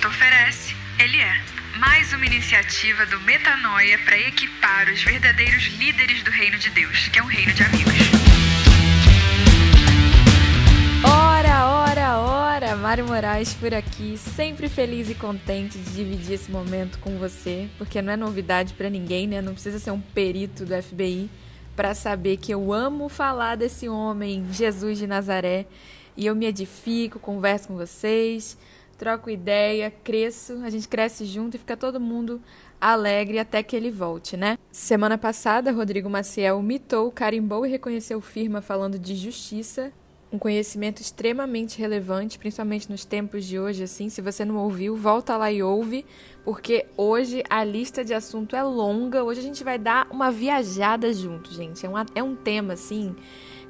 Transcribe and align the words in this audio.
Cristo 0.00 0.08
oferece, 0.08 0.74
Ele 0.98 1.18
é. 1.18 1.42
Mais 1.78 2.10
uma 2.14 2.24
iniciativa 2.24 3.04
do 3.04 3.20
Metanoia 3.20 3.98
para 3.98 4.18
equipar 4.18 4.88
os 4.88 5.02
verdadeiros 5.02 5.64
líderes 5.78 6.22
do 6.22 6.30
reino 6.30 6.58
de 6.58 6.70
Deus, 6.70 7.08
que 7.08 7.18
é 7.18 7.22
um 7.22 7.26
reino 7.26 7.52
de 7.52 7.62
amigos. 7.62 7.92
Ora, 11.04 11.66
ora, 11.66 12.18
ora! 12.18 12.76
Mário 12.76 13.04
Moraes 13.04 13.52
por 13.52 13.74
aqui, 13.74 14.16
sempre 14.16 14.70
feliz 14.70 15.10
e 15.10 15.14
contente 15.14 15.76
de 15.76 15.92
dividir 15.92 16.32
esse 16.32 16.50
momento 16.50 16.98
com 17.00 17.18
você, 17.18 17.68
porque 17.76 18.00
não 18.00 18.12
é 18.14 18.16
novidade 18.16 18.72
para 18.72 18.88
ninguém, 18.88 19.26
né? 19.26 19.42
Não 19.42 19.52
precisa 19.52 19.78
ser 19.78 19.90
um 19.90 20.00
perito 20.00 20.64
do 20.64 20.82
FBI 20.82 21.28
para 21.76 21.94
saber 21.94 22.38
que 22.38 22.54
eu 22.54 22.72
amo 22.72 23.10
falar 23.10 23.54
desse 23.54 23.86
homem, 23.86 24.46
Jesus 24.50 24.96
de 24.96 25.06
Nazaré, 25.06 25.66
e 26.16 26.24
eu 26.24 26.34
me 26.34 26.46
edifico, 26.46 27.18
converso 27.18 27.68
com 27.68 27.76
vocês, 27.76 28.56
troco 29.00 29.30
ideia, 29.30 29.90
cresço, 30.04 30.60
a 30.62 30.68
gente 30.68 30.86
cresce 30.86 31.24
junto 31.24 31.54
e 31.54 31.58
fica 31.58 31.74
todo 31.74 31.98
mundo 31.98 32.38
alegre 32.78 33.38
até 33.38 33.62
que 33.62 33.74
ele 33.74 33.90
volte, 33.90 34.36
né? 34.36 34.58
Semana 34.70 35.16
passada, 35.16 35.72
Rodrigo 35.72 36.10
Maciel 36.10 36.60
mitou, 36.60 37.10
carimbou 37.10 37.64
e 37.64 37.70
reconheceu 37.70 38.20
firma 38.20 38.60
falando 38.60 38.98
de 38.98 39.16
justiça, 39.16 39.90
um 40.30 40.38
conhecimento 40.38 41.00
extremamente 41.00 41.78
relevante, 41.78 42.38
principalmente 42.38 42.90
nos 42.90 43.06
tempos 43.06 43.46
de 43.46 43.58
hoje, 43.58 43.84
assim. 43.84 44.10
Se 44.10 44.20
você 44.20 44.44
não 44.44 44.56
ouviu, 44.58 44.94
volta 44.94 45.34
lá 45.34 45.50
e 45.50 45.62
ouve, 45.62 46.04
porque 46.44 46.84
hoje 46.94 47.42
a 47.48 47.64
lista 47.64 48.04
de 48.04 48.12
assunto 48.12 48.54
é 48.54 48.62
longa. 48.62 49.24
Hoje 49.24 49.40
a 49.40 49.42
gente 49.42 49.64
vai 49.64 49.78
dar 49.78 50.06
uma 50.10 50.30
viajada 50.30 51.10
junto, 51.12 51.50
gente. 51.54 51.86
É 51.86 51.88
um, 51.88 51.94
é 52.14 52.22
um 52.22 52.36
tema, 52.36 52.74
assim. 52.74 53.16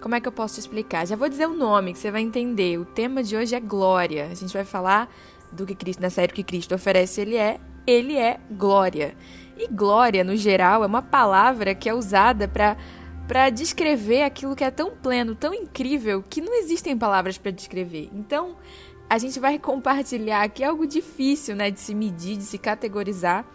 Como 0.01 0.15
é 0.15 0.21
que 0.21 0.27
eu 0.27 0.33
posso 0.33 0.55
te 0.55 0.61
explicar? 0.61 1.07
Já 1.07 1.15
vou 1.15 1.29
dizer 1.29 1.47
o 1.47 1.55
nome 1.55 1.93
que 1.93 1.99
você 1.99 2.11
vai 2.11 2.23
entender. 2.23 2.79
O 2.79 2.85
tema 2.85 3.23
de 3.23 3.37
hoje 3.37 3.55
é 3.55 3.61
glória. 3.61 4.29
A 4.31 4.35
gente 4.35 4.53
vai 4.53 4.65
falar 4.65 5.13
do 5.53 5.67
que 5.67 5.75
Cristo, 5.75 6.01
na 6.01 6.11
série 6.11 6.33
que 6.33 6.43
Cristo 6.43 6.75
oferece, 6.75 7.21
ele 7.21 7.37
é, 7.37 7.61
ele 7.87 8.17
é 8.17 8.41
glória. 8.51 9.15
E 9.59 9.69
glória, 9.69 10.25
no 10.25 10.37
geral, 10.37 10.83
é 10.83 10.87
uma 10.87 11.03
palavra 11.03 11.75
que 11.75 11.89
é 11.89 11.95
usada 11.95 12.49
para 12.49 12.77
para 13.29 13.49
descrever 13.49 14.25
aquilo 14.25 14.57
que 14.57 14.65
é 14.65 14.73
tão 14.73 14.91
pleno, 14.91 15.37
tão 15.37 15.55
incrível, 15.55 16.21
que 16.21 16.41
não 16.41 16.53
existem 16.53 16.99
palavras 16.99 17.39
para 17.39 17.53
descrever. 17.53 18.11
Então, 18.13 18.57
a 19.09 19.19
gente 19.19 19.39
vai 19.39 19.57
compartilhar 19.61 20.43
aqui 20.43 20.65
algo 20.65 20.85
difícil, 20.85 21.55
né, 21.55 21.71
de 21.71 21.79
se 21.79 21.95
medir, 21.95 22.37
de 22.37 22.43
se 22.43 22.59
categorizar, 22.59 23.47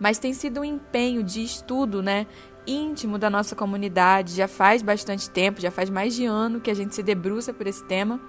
mas 0.00 0.18
tem 0.18 0.32
sido 0.32 0.60
um 0.60 0.64
empenho 0.64 1.22
de 1.22 1.44
estudo, 1.44 2.02
né, 2.02 2.26
íntimo 2.68 3.18
da 3.18 3.30
nossa 3.30 3.56
comunidade. 3.56 4.34
Já 4.34 4.46
faz 4.46 4.82
bastante 4.82 5.30
tempo, 5.30 5.60
já 5.60 5.70
faz 5.70 5.88
mais 5.88 6.14
de 6.14 6.26
ano 6.26 6.60
que 6.60 6.70
a 6.70 6.74
gente 6.74 6.94
se 6.94 7.02
debruça 7.02 7.52
por 7.52 7.66
esse 7.66 7.82
tema. 7.84 8.20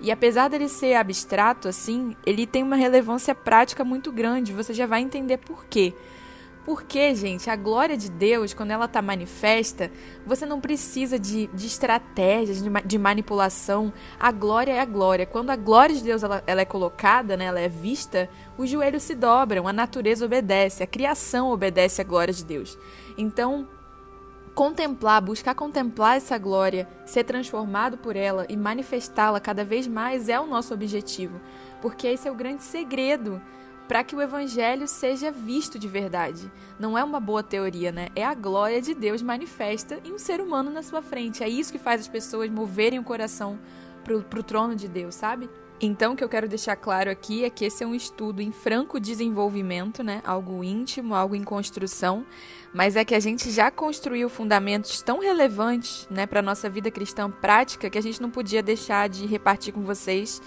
E 0.00 0.10
apesar 0.10 0.48
dele 0.48 0.68
ser 0.68 0.94
abstrato 0.94 1.68
assim, 1.68 2.16
ele 2.24 2.46
tem 2.46 2.62
uma 2.62 2.76
relevância 2.76 3.34
prática 3.34 3.84
muito 3.84 4.10
grande. 4.10 4.52
Você 4.52 4.74
já 4.74 4.86
vai 4.86 5.00
entender 5.00 5.38
por 5.38 5.64
quê. 5.66 5.94
Porque, 6.66 7.14
gente, 7.14 7.48
a 7.48 7.54
glória 7.54 7.96
de 7.96 8.10
Deus, 8.10 8.52
quando 8.52 8.72
ela 8.72 8.86
está 8.86 9.00
manifesta, 9.00 9.88
você 10.26 10.44
não 10.44 10.60
precisa 10.60 11.16
de, 11.16 11.46
de 11.54 11.64
estratégias, 11.64 12.60
de, 12.60 12.68
de, 12.84 12.98
manipulação. 12.98 13.92
A 14.18 14.32
glória 14.32 14.72
é 14.72 14.80
a 14.80 14.84
glória. 14.84 15.24
Quando 15.24 15.50
a 15.50 15.56
glória 15.56 15.94
de 15.94 16.02
Deus 16.02 16.24
ela, 16.24 16.42
ela 16.44 16.60
é 16.60 16.64
colocada, 16.64 17.36
né, 17.36 17.44
ela 17.44 17.60
é 17.60 17.68
vista, 17.68 18.28
os 18.58 18.68
joelhos 18.68 19.04
se 19.04 19.14
dobram, 19.14 19.68
a 19.68 19.72
natureza 19.72 20.26
obedece, 20.26 20.82
a 20.82 20.88
criação 20.88 21.52
obedece 21.52 22.00
à 22.00 22.04
glória 22.04 22.34
de 22.34 22.44
Deus. 22.44 22.76
Então, 23.16 23.66
contemplar, 24.54 25.20
buscar 25.20 25.54
contemplar 25.54 26.16
essa 26.16 26.38
glória, 26.38 26.88
ser 27.04 27.24
transformado 27.24 27.98
por 27.98 28.16
ela 28.16 28.46
e 28.48 28.56
manifestá-la 28.56 29.38
cada 29.38 29.64
vez 29.64 29.86
mais 29.86 30.28
é 30.28 30.40
o 30.40 30.46
nosso 30.46 30.72
objetivo, 30.72 31.40
porque 31.80 32.06
esse 32.06 32.26
é 32.26 32.30
o 32.30 32.34
grande 32.34 32.64
segredo 32.64 33.40
para 33.86 34.02
que 34.02 34.16
o 34.16 34.20
evangelho 34.20 34.88
seja 34.88 35.30
visto 35.30 35.78
de 35.78 35.86
verdade. 35.86 36.50
Não 36.78 36.98
é 36.98 37.04
uma 37.04 37.20
boa 37.20 37.42
teoria, 37.42 37.92
né? 37.92 38.08
É 38.16 38.24
a 38.24 38.34
glória 38.34 38.82
de 38.82 38.94
Deus 38.94 39.22
manifesta 39.22 40.00
em 40.04 40.12
um 40.12 40.18
ser 40.18 40.40
humano 40.40 40.70
na 40.70 40.82
sua 40.82 41.02
frente. 41.02 41.44
É 41.44 41.48
isso 41.48 41.70
que 41.70 41.78
faz 41.78 42.00
as 42.00 42.08
pessoas 42.08 42.50
moverem 42.50 42.98
o 42.98 43.04
coração 43.04 43.58
para 44.02 44.40
o 44.40 44.42
trono 44.42 44.74
de 44.74 44.88
Deus, 44.88 45.14
sabe? 45.14 45.48
Então, 45.80 46.14
o 46.14 46.16
que 46.16 46.24
eu 46.24 46.28
quero 46.28 46.48
deixar 46.48 46.74
claro 46.74 47.10
aqui 47.10 47.44
é 47.44 47.50
que 47.50 47.64
esse 47.64 47.84
é 47.84 47.86
um 47.86 47.94
estudo 47.94 48.40
em 48.40 48.50
franco 48.50 48.98
desenvolvimento, 48.98 50.02
né? 50.02 50.22
Algo 50.24 50.64
íntimo, 50.64 51.14
algo 51.14 51.34
em 51.34 51.44
construção, 51.44 52.24
mas 52.72 52.96
é 52.96 53.04
que 53.04 53.14
a 53.14 53.20
gente 53.20 53.50
já 53.50 53.70
construiu 53.70 54.28
fundamentos 54.30 55.02
tão 55.02 55.18
relevantes, 55.18 56.06
né, 56.10 56.26
para 56.26 56.40
nossa 56.40 56.68
vida 56.70 56.90
cristã 56.90 57.30
prática 57.30 57.90
que 57.90 57.98
a 57.98 58.02
gente 58.02 58.22
não 58.22 58.30
podia 58.30 58.62
deixar 58.62 59.08
de 59.08 59.26
repartir 59.26 59.74
com 59.74 59.82
vocês 59.82 60.40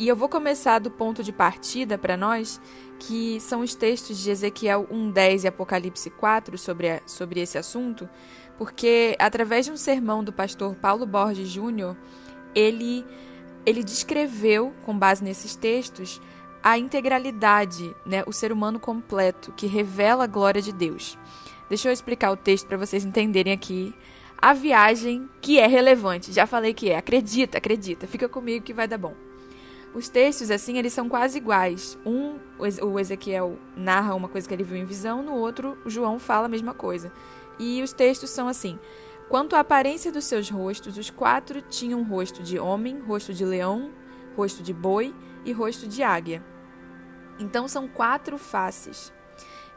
e 0.00 0.08
eu 0.08 0.16
vou 0.16 0.30
começar 0.30 0.78
do 0.78 0.90
ponto 0.90 1.22
de 1.22 1.30
partida 1.30 1.98
para 1.98 2.16
nós, 2.16 2.58
que 2.98 3.38
são 3.38 3.60
os 3.60 3.74
textos 3.74 4.18
de 4.18 4.30
Ezequiel 4.30 4.86
1:10 4.90 5.44
e 5.44 5.48
Apocalipse 5.48 6.08
4 6.08 6.56
sobre, 6.56 6.90
a, 6.90 7.02
sobre 7.06 7.38
esse 7.40 7.58
assunto, 7.58 8.08
porque 8.56 9.14
através 9.18 9.66
de 9.66 9.72
um 9.72 9.76
sermão 9.76 10.24
do 10.24 10.32
pastor 10.32 10.74
Paulo 10.74 11.04
Borges 11.04 11.50
Júnior, 11.50 11.96
ele 12.54 13.04
ele 13.64 13.82
descreveu, 13.82 14.72
com 14.84 14.98
base 14.98 15.22
nesses 15.22 15.54
textos, 15.54 16.20
a 16.62 16.78
integralidade, 16.78 17.94
né, 18.04 18.22
o 18.26 18.32
ser 18.32 18.52
humano 18.52 18.78
completo, 18.78 19.52
que 19.52 19.66
revela 19.66 20.24
a 20.24 20.26
glória 20.26 20.60
de 20.60 20.72
Deus. 20.72 21.18
Deixa 21.68 21.88
eu 21.88 21.92
explicar 21.92 22.30
o 22.32 22.36
texto 22.36 22.66
para 22.66 22.76
vocês 22.76 23.04
entenderem 23.04 23.52
aqui 23.52 23.94
a 24.40 24.52
viagem 24.52 25.28
que 25.40 25.58
é 25.58 25.66
relevante. 25.66 26.32
Já 26.32 26.46
falei 26.46 26.74
que 26.74 26.90
é. 26.90 26.96
Acredita, 26.96 27.58
acredita. 27.58 28.06
Fica 28.06 28.28
comigo 28.28 28.64
que 28.64 28.72
vai 28.72 28.88
dar 28.88 28.98
bom. 28.98 29.14
Os 29.94 30.08
textos, 30.08 30.50
assim, 30.50 30.78
eles 30.78 30.92
são 30.92 31.08
quase 31.08 31.38
iguais. 31.38 31.98
Um, 32.06 32.36
o 32.58 32.98
Ezequiel 32.98 33.58
narra 33.76 34.14
uma 34.14 34.28
coisa 34.28 34.48
que 34.48 34.54
ele 34.54 34.62
viu 34.62 34.76
em 34.76 34.84
visão, 34.84 35.22
no 35.22 35.34
outro, 35.34 35.76
João 35.84 36.18
fala 36.18 36.46
a 36.46 36.48
mesma 36.48 36.72
coisa. 36.72 37.12
E 37.58 37.82
os 37.82 37.92
textos 37.92 38.30
são 38.30 38.48
assim: 38.48 38.78
Quanto 39.30 39.54
à 39.54 39.60
aparência 39.60 40.10
dos 40.10 40.24
seus 40.24 40.50
rostos, 40.50 40.98
os 40.98 41.08
quatro 41.08 41.62
tinham 41.62 42.02
rosto 42.02 42.42
de 42.42 42.58
homem, 42.58 42.98
rosto 42.98 43.32
de 43.32 43.44
leão, 43.44 43.92
rosto 44.36 44.60
de 44.60 44.74
boi 44.74 45.14
e 45.44 45.52
rosto 45.52 45.86
de 45.86 46.02
águia. 46.02 46.44
Então 47.38 47.68
são 47.68 47.86
quatro 47.86 48.36
faces 48.36 49.12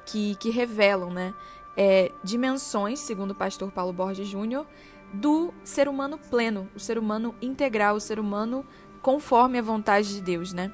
que, 0.08 0.36
que 0.38 0.50
revelam 0.50 1.12
né, 1.12 1.36
é, 1.78 2.12
dimensões, 2.24 3.00
segundo 3.00 3.30
o 3.30 3.36
pastor 3.36 3.72
Paulo 3.72 3.94
Borges 3.94 4.28
Júnior, 4.28 4.66
do 5.14 5.54
ser 5.64 5.88
humano 5.88 6.18
pleno, 6.18 6.68
o 6.76 6.80
ser 6.80 6.98
humano 6.98 7.36
integral, 7.40 7.98
o 7.98 8.02
ser 8.02 8.20
humano 8.20 8.66
conforme 9.04 9.60
a 9.60 9.62
vontade 9.62 10.16
de 10.16 10.22
Deus, 10.22 10.52
né? 10.52 10.74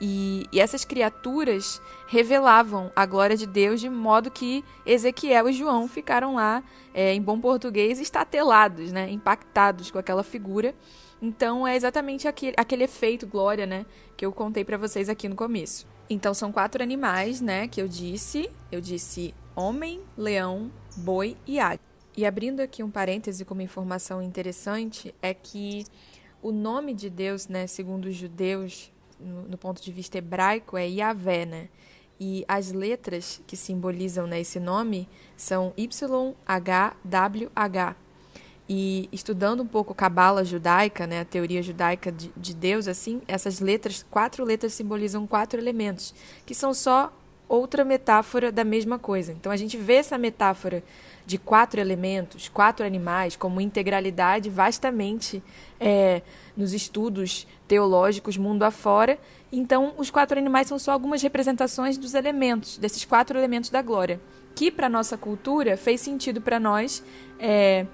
E, 0.00 0.46
e, 0.52 0.60
essas 0.60 0.84
criaturas 0.84 1.80
revelavam 2.08 2.90
a 2.94 3.06
glória 3.06 3.36
de 3.36 3.46
Deus 3.46 3.80
de 3.80 3.88
modo 3.88 4.30
que 4.30 4.64
Ezequiel 4.84 5.48
e 5.48 5.52
João 5.52 5.86
ficaram 5.86 6.34
lá, 6.34 6.62
é, 6.92 7.14
em 7.14 7.22
bom 7.22 7.40
português, 7.40 8.00
estatelados, 8.00 8.92
né? 8.92 9.10
impactados 9.10 9.90
com 9.90 9.98
aquela 9.98 10.22
figura. 10.22 10.74
Então 11.20 11.66
é 11.66 11.76
exatamente 11.76 12.26
aquele, 12.26 12.54
aquele 12.56 12.84
efeito 12.84 13.26
glória 13.26 13.66
né? 13.66 13.86
que 14.16 14.26
eu 14.26 14.32
contei 14.32 14.64
para 14.64 14.76
vocês 14.76 15.08
aqui 15.08 15.28
no 15.28 15.36
começo. 15.36 15.86
Então 16.10 16.34
são 16.34 16.50
quatro 16.50 16.82
animais 16.82 17.40
né? 17.40 17.68
que 17.68 17.80
eu 17.80 17.86
disse. 17.86 18.50
Eu 18.70 18.80
disse 18.80 19.34
homem, 19.54 20.00
leão, 20.16 20.70
boi 20.96 21.36
e 21.46 21.60
águia. 21.60 21.92
E 22.16 22.26
abrindo 22.26 22.60
aqui 22.60 22.82
um 22.82 22.90
parêntese 22.90 23.44
com 23.44 23.54
uma 23.54 23.62
informação 23.62 24.22
interessante, 24.22 25.14
é 25.22 25.32
que 25.32 25.84
o 26.42 26.52
nome 26.52 26.92
de 26.92 27.08
Deus, 27.08 27.48
né, 27.48 27.66
segundo 27.66 28.06
os 28.06 28.14
judeus, 28.14 28.91
no, 29.22 29.58
ponto 29.58 29.82
de 29.82 29.92
vista 29.92 30.18
hebraico, 30.18 30.76
é 30.76 30.86
Yahvé, 30.88 31.46
né? 31.46 31.68
E 32.20 32.44
as 32.46 32.72
letras 32.72 33.40
que 33.46 33.56
simbolizam 33.56 34.26
né, 34.26 34.40
esse 34.40 34.60
nome 34.60 35.08
são 35.36 35.72
YHWH. 35.76 36.36
E 38.68 39.08
estudando 39.10 39.62
um 39.62 39.66
pouco 39.66 39.94
cabala 39.94 40.44
judaica, 40.44 41.06
né, 41.06 41.20
a 41.20 41.24
teoria 41.24 41.62
judaica 41.62 42.12
de, 42.12 42.32
de 42.36 42.54
Deus, 42.54 42.86
assim, 42.86 43.20
essas 43.26 43.58
letras, 43.60 44.06
quatro 44.08 44.44
letras 44.44 44.72
simbolizam 44.72 45.26
quatro 45.26 45.60
elementos, 45.60 46.14
que 46.46 46.54
são 46.54 46.72
só 46.72 47.12
outra 47.48 47.84
metáfora 47.84 48.50
da 48.50 48.64
mesma 48.64 48.98
coisa. 48.98 49.32
Então 49.32 49.52
a 49.52 49.56
gente 49.56 49.76
vê 49.76 49.94
essa 49.94 50.16
metáfora 50.16 50.82
de 51.24 51.38
quatro 51.38 51.80
elementos, 51.80 52.48
quatro 52.48 52.84
animais, 52.84 53.36
como 53.36 53.60
integralidade 53.60 54.50
vastamente 54.50 55.42
é, 55.80 56.22
nos 56.56 56.72
estudos 56.72 57.46
teológicos 57.68 58.36
mundo 58.36 58.62
afora. 58.62 59.18
Então, 59.50 59.94
os 59.96 60.10
quatro 60.10 60.38
animais 60.38 60.66
são 60.66 60.78
só 60.78 60.92
algumas 60.92 61.22
representações 61.22 61.96
dos 61.96 62.14
elementos, 62.14 62.78
desses 62.78 63.04
quatro 63.04 63.38
elementos 63.38 63.70
da 63.70 63.82
glória, 63.82 64.20
que 64.54 64.70
para 64.70 64.88
nossa 64.88 65.16
cultura 65.16 65.76
fez 65.76 66.00
sentido 66.00 66.40
para 66.40 66.58
nós 66.58 67.04
é, 67.38 67.86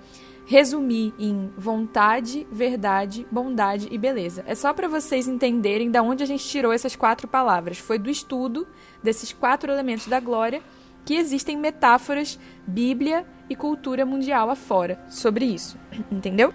resumir 0.47 1.13
em 1.19 1.53
vontade, 1.59 2.47
verdade, 2.51 3.27
bondade 3.31 3.89
e 3.91 3.99
beleza. 3.99 4.43
É 4.47 4.55
só 4.55 4.73
para 4.73 4.89
vocês 4.89 5.29
entenderem 5.29 5.91
da 5.91 6.03
onde 6.03 6.23
a 6.23 6.27
gente 6.27 6.47
tirou 6.49 6.73
essas 6.73 6.97
quatro 6.97 7.29
palavras. 7.29 7.79
Foi 7.79 7.99
do 7.99 8.09
estudo 8.09 8.67
desses 9.03 9.33
quatro 9.33 9.71
elementos 9.71 10.07
da 10.07 10.19
glória 10.19 10.63
que 11.09 11.15
existem 11.15 11.57
metáforas, 11.57 12.39
Bíblia 12.67 13.25
e 13.49 13.57
cultura 13.57 14.05
mundial 14.05 14.51
afora 14.51 15.03
sobre 15.09 15.47
isso, 15.47 15.79
entendeu? 16.13 16.53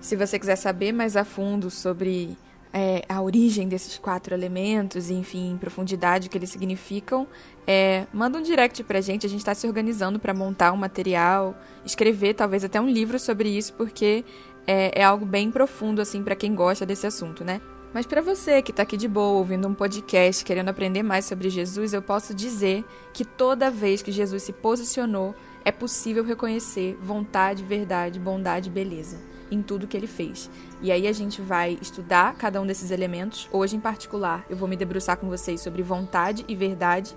Se 0.00 0.14
você 0.14 0.38
quiser 0.38 0.56
saber 0.56 0.92
mais 0.92 1.16
a 1.16 1.24
fundo 1.24 1.70
sobre 1.70 2.36
é, 2.74 3.02
a 3.08 3.22
origem 3.22 3.66
desses 3.66 3.96
quatro 3.96 4.34
elementos, 4.34 5.08
enfim, 5.08 5.52
em 5.52 5.56
profundidade, 5.56 6.28
o 6.28 6.30
que 6.30 6.36
eles 6.36 6.50
significam, 6.50 7.26
é, 7.66 8.06
manda 8.12 8.38
um 8.38 8.42
direct 8.42 8.84
pra 8.84 9.00
gente. 9.00 9.24
A 9.24 9.30
gente 9.30 9.40
está 9.40 9.54
se 9.54 9.66
organizando 9.66 10.20
para 10.20 10.34
montar 10.34 10.72
um 10.72 10.76
material, 10.76 11.56
escrever 11.82 12.34
talvez 12.34 12.64
até 12.64 12.78
um 12.78 12.90
livro 12.90 13.18
sobre 13.18 13.48
isso, 13.48 13.72
porque 13.72 14.26
é, 14.66 15.00
é 15.00 15.04
algo 15.04 15.24
bem 15.24 15.50
profundo, 15.50 16.02
assim, 16.02 16.22
para 16.22 16.36
quem 16.36 16.54
gosta 16.54 16.84
desse 16.84 17.06
assunto, 17.06 17.42
né? 17.42 17.62
Mas 17.96 18.04
para 18.04 18.20
você 18.20 18.60
que 18.60 18.72
está 18.72 18.82
aqui 18.82 18.94
de 18.94 19.08
boa, 19.08 19.38
ouvindo 19.38 19.66
um 19.66 19.72
podcast, 19.72 20.44
querendo 20.44 20.68
aprender 20.68 21.02
mais 21.02 21.24
sobre 21.24 21.48
Jesus, 21.48 21.94
eu 21.94 22.02
posso 22.02 22.34
dizer 22.34 22.84
que 23.10 23.24
toda 23.24 23.70
vez 23.70 24.02
que 24.02 24.12
Jesus 24.12 24.42
se 24.42 24.52
posicionou, 24.52 25.34
é 25.64 25.72
possível 25.72 26.22
reconhecer 26.22 26.98
vontade, 27.00 27.64
verdade, 27.64 28.20
bondade 28.20 28.68
e 28.68 28.70
beleza 28.70 29.16
em 29.50 29.62
tudo 29.62 29.86
que 29.86 29.96
ele 29.96 30.06
fez. 30.06 30.50
E 30.82 30.92
aí 30.92 31.08
a 31.08 31.12
gente 31.12 31.40
vai 31.40 31.78
estudar 31.80 32.34
cada 32.34 32.60
um 32.60 32.66
desses 32.66 32.90
elementos. 32.90 33.48
Hoje, 33.50 33.76
em 33.76 33.80
particular, 33.80 34.44
eu 34.50 34.58
vou 34.58 34.68
me 34.68 34.76
debruçar 34.76 35.16
com 35.16 35.30
vocês 35.30 35.62
sobre 35.62 35.82
vontade 35.82 36.44
e 36.46 36.54
verdade, 36.54 37.16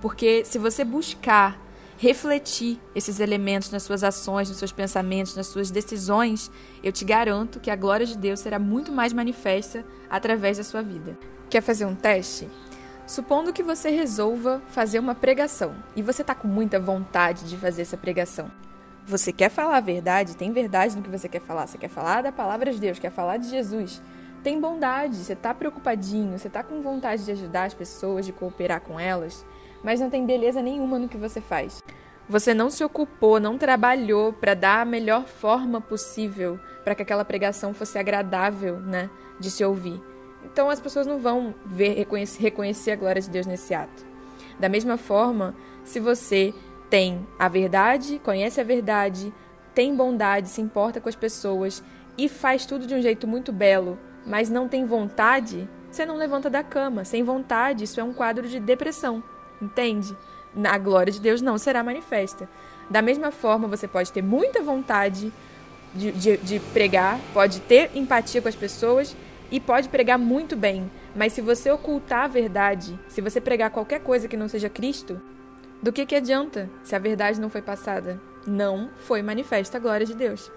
porque 0.00 0.44
se 0.44 0.60
você 0.60 0.84
buscar 0.84 1.60
refletir 1.98 2.80
esses 2.94 3.18
elementos 3.18 3.70
nas 3.70 3.82
suas 3.82 4.04
ações, 4.04 4.48
nos 4.48 4.58
seus 4.58 4.70
pensamentos, 4.70 5.34
nas 5.34 5.48
suas 5.48 5.68
decisões, 5.68 6.48
eu 6.82 6.92
te 6.92 7.04
garanto 7.04 7.58
que 7.58 7.70
a 7.70 7.76
glória 7.76 8.06
de 8.06 8.16
Deus 8.16 8.38
será 8.38 8.58
muito 8.58 8.92
mais 8.92 9.12
manifesta 9.12 9.84
através 10.08 10.58
da 10.58 10.64
sua 10.64 10.80
vida. 10.80 11.18
Quer 11.50 11.60
fazer 11.60 11.84
um 11.84 11.96
teste? 11.96 12.48
Supondo 13.04 13.52
que 13.52 13.64
você 13.64 13.90
resolva 13.90 14.62
fazer 14.68 15.00
uma 15.00 15.14
pregação 15.14 15.74
e 15.96 16.02
você 16.02 16.22
está 16.22 16.36
com 16.36 16.46
muita 16.46 16.78
vontade 16.78 17.48
de 17.48 17.56
fazer 17.56 17.82
essa 17.82 17.96
pregação. 17.96 18.48
Você 19.04 19.32
quer 19.32 19.50
falar 19.50 19.78
a 19.78 19.80
verdade? 19.80 20.36
Tem 20.36 20.52
verdade 20.52 20.94
no 20.94 21.02
que 21.02 21.10
você 21.10 21.28
quer 21.28 21.40
falar? 21.40 21.66
Você 21.66 21.78
quer 21.78 21.88
falar 21.88 22.22
da 22.22 22.30
palavra 22.30 22.70
de 22.72 22.78
Deus? 22.78 22.98
Quer 22.98 23.10
falar 23.10 23.38
de 23.38 23.48
Jesus? 23.48 24.00
Tem 24.44 24.60
bondade, 24.60 25.16
você 25.16 25.32
está 25.32 25.52
preocupadinho, 25.52 26.38
você 26.38 26.46
está 26.46 26.62
com 26.62 26.80
vontade 26.80 27.24
de 27.24 27.32
ajudar 27.32 27.64
as 27.64 27.74
pessoas, 27.74 28.24
de 28.24 28.32
cooperar 28.32 28.82
com 28.82 29.00
elas, 29.00 29.44
mas 29.82 30.00
não 30.00 30.10
tem 30.10 30.26
beleza 30.26 30.62
nenhuma 30.62 30.98
no 30.98 31.08
que 31.08 31.16
você 31.16 31.40
faz. 31.40 31.82
Você 32.28 32.52
não 32.52 32.68
se 32.68 32.84
ocupou, 32.84 33.40
não 33.40 33.56
trabalhou 33.56 34.32
para 34.32 34.52
dar 34.52 34.82
a 34.82 34.84
melhor 34.84 35.26
forma 35.26 35.80
possível 35.80 36.60
para 36.84 36.94
que 36.94 37.02
aquela 37.02 37.24
pregação 37.24 37.72
fosse 37.72 37.98
agradável, 37.98 38.78
né, 38.80 39.08
de 39.40 39.50
se 39.50 39.64
ouvir. 39.64 40.02
Então 40.44 40.68
as 40.68 40.80
pessoas 40.80 41.06
não 41.06 41.18
vão 41.18 41.54
ver 41.64 41.94
reconhecer, 41.94 42.42
reconhecer 42.42 42.90
a 42.92 42.96
glória 42.96 43.22
de 43.22 43.30
Deus 43.30 43.46
nesse 43.46 43.72
ato. 43.72 44.06
Da 44.58 44.68
mesma 44.68 44.98
forma, 44.98 45.54
se 45.84 46.00
você 46.00 46.52
tem 46.90 47.26
a 47.38 47.48
verdade, 47.48 48.18
conhece 48.18 48.60
a 48.60 48.64
verdade, 48.64 49.32
tem 49.74 49.94
bondade, 49.94 50.48
se 50.48 50.60
importa 50.60 51.00
com 51.00 51.08
as 51.08 51.16
pessoas 51.16 51.82
e 52.16 52.28
faz 52.28 52.66
tudo 52.66 52.86
de 52.86 52.94
um 52.94 53.00
jeito 53.00 53.26
muito 53.26 53.52
belo, 53.52 53.98
mas 54.26 54.50
não 54.50 54.68
tem 54.68 54.84
vontade, 54.84 55.68
você 55.90 56.04
não 56.04 56.16
levanta 56.16 56.50
da 56.50 56.62
cama. 56.62 57.04
Sem 57.04 57.22
vontade, 57.22 57.84
isso 57.84 58.00
é 58.00 58.04
um 58.04 58.12
quadro 58.12 58.48
de 58.48 58.58
depressão, 58.58 59.22
entende? 59.60 60.16
A 60.64 60.78
glória 60.78 61.12
de 61.12 61.20
Deus 61.20 61.40
não 61.40 61.58
será 61.58 61.82
manifesta. 61.82 62.48
Da 62.88 63.02
mesma 63.02 63.30
forma, 63.30 63.68
você 63.68 63.86
pode 63.86 64.12
ter 64.12 64.22
muita 64.22 64.62
vontade 64.62 65.32
de, 65.94 66.12
de, 66.12 66.36
de 66.38 66.60
pregar, 66.72 67.18
pode 67.32 67.60
ter 67.60 67.90
empatia 67.94 68.40
com 68.40 68.48
as 68.48 68.54
pessoas 68.54 69.16
e 69.50 69.58
pode 69.58 69.88
pregar 69.88 70.18
muito 70.18 70.56
bem, 70.56 70.90
mas 71.16 71.32
se 71.32 71.40
você 71.40 71.70
ocultar 71.70 72.24
a 72.24 72.28
verdade, 72.28 72.98
se 73.08 73.20
você 73.20 73.40
pregar 73.40 73.70
qualquer 73.70 74.00
coisa 74.00 74.28
que 74.28 74.36
não 74.36 74.48
seja 74.48 74.68
Cristo, 74.68 75.20
do 75.82 75.92
que, 75.92 76.04
que 76.04 76.16
adianta 76.16 76.68
se 76.82 76.94
a 76.94 76.98
verdade 76.98 77.40
não 77.40 77.48
foi 77.48 77.62
passada? 77.62 78.20
Não 78.46 78.90
foi 78.96 79.22
manifesta 79.22 79.78
a 79.78 79.80
glória 79.80 80.06
de 80.06 80.14
Deus. 80.14 80.50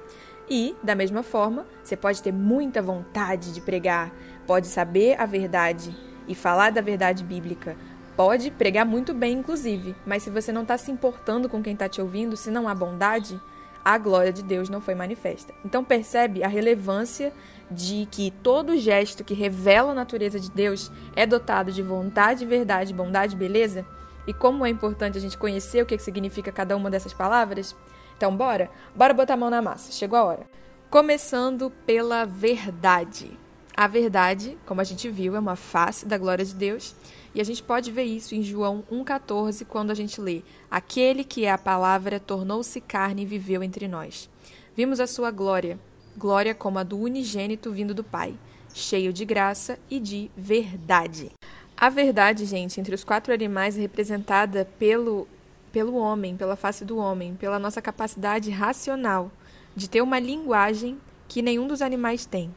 E, 0.49 0.75
da 0.83 0.95
mesma 0.95 1.23
forma, 1.23 1.65
você 1.83 1.95
pode 1.95 2.21
ter 2.21 2.33
muita 2.33 2.81
vontade 2.81 3.53
de 3.53 3.61
pregar, 3.61 4.11
pode 4.45 4.67
saber 4.67 5.19
a 5.19 5.25
verdade 5.25 5.95
e 6.27 6.35
falar 6.35 6.71
da 6.71 6.81
verdade 6.81 7.23
bíblica, 7.23 7.77
pode 8.21 8.51
pregar 8.51 8.85
muito 8.85 9.15
bem, 9.15 9.39
inclusive, 9.39 9.95
mas 10.05 10.21
se 10.21 10.29
você 10.29 10.51
não 10.51 10.61
está 10.61 10.77
se 10.77 10.91
importando 10.91 11.49
com 11.49 11.63
quem 11.63 11.73
está 11.73 11.89
te 11.89 11.99
ouvindo, 11.99 12.37
se 12.37 12.51
não 12.51 12.67
há 12.67 12.75
bondade, 12.75 13.41
a 13.83 13.97
glória 13.97 14.31
de 14.31 14.43
Deus 14.43 14.69
não 14.69 14.79
foi 14.79 14.93
manifesta. 14.93 15.51
Então 15.65 15.83
percebe 15.83 16.43
a 16.43 16.47
relevância 16.47 17.33
de 17.71 18.07
que 18.11 18.29
todo 18.43 18.77
gesto 18.77 19.23
que 19.23 19.33
revela 19.33 19.91
a 19.91 19.95
natureza 19.95 20.39
de 20.39 20.51
Deus 20.51 20.91
é 21.15 21.25
dotado 21.25 21.71
de 21.71 21.81
vontade, 21.81 22.45
verdade, 22.45 22.93
bondade, 22.93 23.35
beleza? 23.35 23.83
e 24.27 24.33
como 24.33 24.65
é 24.65 24.69
importante 24.69 25.17
a 25.17 25.21
gente 25.21 25.35
conhecer 25.35 25.81
o 25.81 25.85
que 25.85 25.97
significa 25.97 26.51
cada 26.51 26.77
uma 26.77 26.91
dessas 26.91 27.13
palavras? 27.13 27.75
Então, 28.15 28.37
bora? 28.37 28.69
Bora 28.95 29.15
botar 29.15 29.33
a 29.33 29.37
mão 29.37 29.49
na 29.49 29.63
massa, 29.63 29.91
chegou 29.91 30.19
a 30.19 30.23
hora. 30.23 30.45
Começando 30.91 31.71
pela 31.87 32.23
verdade. 32.23 33.31
A 33.81 33.87
verdade, 33.87 34.59
como 34.63 34.79
a 34.79 34.83
gente 34.83 35.09
viu, 35.09 35.35
é 35.35 35.39
uma 35.39 35.55
face 35.55 36.05
da 36.05 36.15
glória 36.15 36.45
de 36.45 36.53
Deus, 36.53 36.95
e 37.33 37.41
a 37.41 37.43
gente 37.43 37.63
pode 37.63 37.91
ver 37.91 38.03
isso 38.03 38.35
em 38.35 38.43
João 38.43 38.83
1,14, 38.91 39.65
quando 39.65 39.89
a 39.89 39.95
gente 39.95 40.21
lê: 40.21 40.43
Aquele 40.69 41.23
que 41.23 41.45
é 41.45 41.51
a 41.51 41.57
palavra 41.57 42.19
tornou-se 42.19 42.79
carne 42.79 43.23
e 43.23 43.25
viveu 43.25 43.63
entre 43.63 43.87
nós. 43.87 44.29
Vimos 44.75 44.99
a 44.99 45.07
sua 45.07 45.31
glória, 45.31 45.79
glória 46.15 46.53
como 46.53 46.77
a 46.77 46.83
do 46.83 46.95
unigênito 46.95 47.71
vindo 47.71 47.91
do 47.91 48.03
Pai, 48.03 48.35
cheio 48.71 49.11
de 49.11 49.25
graça 49.25 49.79
e 49.89 49.99
de 49.99 50.29
verdade. 50.37 51.31
A 51.75 51.89
verdade, 51.89 52.45
gente, 52.45 52.79
entre 52.79 52.93
os 52.93 53.03
quatro 53.03 53.33
animais 53.33 53.79
é 53.79 53.81
representada 53.81 54.63
pelo, 54.77 55.27
pelo 55.71 55.95
homem, 55.95 56.37
pela 56.37 56.55
face 56.55 56.85
do 56.85 56.97
homem, 56.99 57.33
pela 57.33 57.57
nossa 57.57 57.81
capacidade 57.81 58.51
racional 58.51 59.31
de 59.75 59.89
ter 59.89 60.03
uma 60.03 60.19
linguagem 60.19 60.99
que 61.27 61.41
nenhum 61.41 61.65
dos 61.65 61.81
animais 61.81 62.27
tem. 62.27 62.53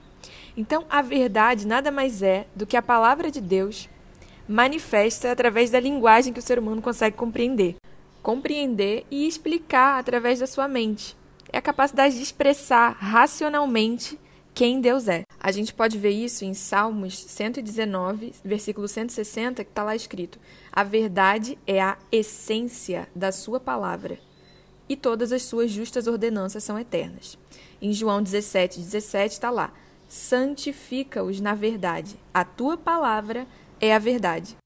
Então, 0.56 0.84
a 0.88 1.02
verdade 1.02 1.66
nada 1.66 1.90
mais 1.90 2.22
é 2.22 2.46
do 2.54 2.66
que 2.66 2.76
a 2.76 2.82
palavra 2.82 3.30
de 3.30 3.40
Deus 3.40 3.88
manifesta 4.48 5.32
através 5.32 5.70
da 5.70 5.80
linguagem 5.80 6.32
que 6.32 6.38
o 6.38 6.42
ser 6.42 6.58
humano 6.58 6.82
consegue 6.82 7.16
compreender. 7.16 7.76
Compreender 8.22 9.04
e 9.10 9.26
explicar 9.26 9.98
através 9.98 10.38
da 10.38 10.46
sua 10.46 10.68
mente. 10.68 11.16
É 11.52 11.58
a 11.58 11.62
capacidade 11.62 12.16
de 12.16 12.22
expressar 12.22 12.90
racionalmente 12.92 14.18
quem 14.54 14.80
Deus 14.80 15.08
é. 15.08 15.24
A 15.40 15.50
gente 15.50 15.74
pode 15.74 15.98
ver 15.98 16.10
isso 16.10 16.44
em 16.44 16.54
Salmos 16.54 17.18
119, 17.18 18.32
versículo 18.44 18.86
160, 18.86 19.64
que 19.64 19.70
está 19.70 19.82
lá 19.82 19.96
escrito: 19.96 20.38
A 20.72 20.84
verdade 20.84 21.58
é 21.66 21.82
a 21.82 21.98
essência 22.10 23.08
da 23.14 23.32
Sua 23.32 23.58
palavra, 23.58 24.18
e 24.88 24.96
todas 24.96 25.32
as 25.32 25.42
Suas 25.42 25.72
justas 25.72 26.06
ordenanças 26.06 26.62
são 26.62 26.78
eternas. 26.78 27.36
Em 27.82 27.92
João 27.92 28.22
17, 28.22 28.78
17 28.78 29.32
está 29.32 29.50
lá: 29.50 29.72
Santifica-os 30.08 31.40
na 31.40 31.54
verdade, 31.54 32.16
a 32.32 32.44
tua 32.44 32.76
palavra 32.76 33.46
é 33.80 33.94
a 33.94 33.98
verdade. 33.98 34.56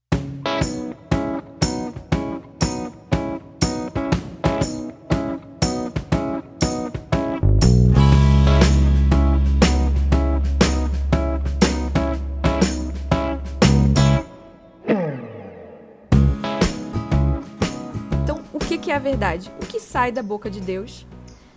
que 18.89 18.93
é 18.93 18.95
a 18.95 18.99
verdade? 18.99 19.51
O 19.61 19.67
que 19.67 19.79
sai 19.79 20.11
da 20.11 20.23
boca 20.23 20.49
de 20.49 20.59
Deus 20.59 21.05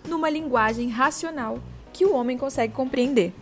numa 0.06 0.28
linguagem 0.28 0.90
racional 0.90 1.58
que 1.90 2.04
o 2.04 2.14
homem 2.14 2.36
consegue 2.36 2.74
compreender. 2.74 3.32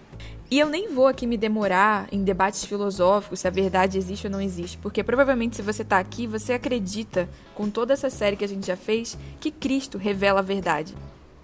E 0.50 0.59
eu 0.59 0.69
nem 0.69 0.92
vou 0.92 1.07
aqui 1.07 1.28
me 1.28 1.37
demorar 1.37 2.09
em 2.11 2.25
debates 2.25 2.64
filosóficos 2.64 3.38
se 3.38 3.47
a 3.47 3.52
verdade 3.52 3.97
existe 3.97 4.26
ou 4.26 4.33
não 4.33 4.40
existe, 4.40 4.76
porque 4.78 5.04
provavelmente 5.04 5.54
se 5.54 5.62
você 5.62 5.83
está 5.83 6.00
aqui, 6.00 6.26
você 6.26 6.52
acredita, 6.52 7.28
com 7.54 7.71
toda 7.71 7.92
essa 7.92 8.11
série 8.11 8.35
que 8.35 8.45
a 8.45 8.49
gente 8.49 8.66
já 8.66 8.76
fez, 8.76 9.16
que 9.38 9.52
Cristo 9.52 9.97
revela 9.97 10.40
a 10.40 10.42
verdade. 10.42 10.92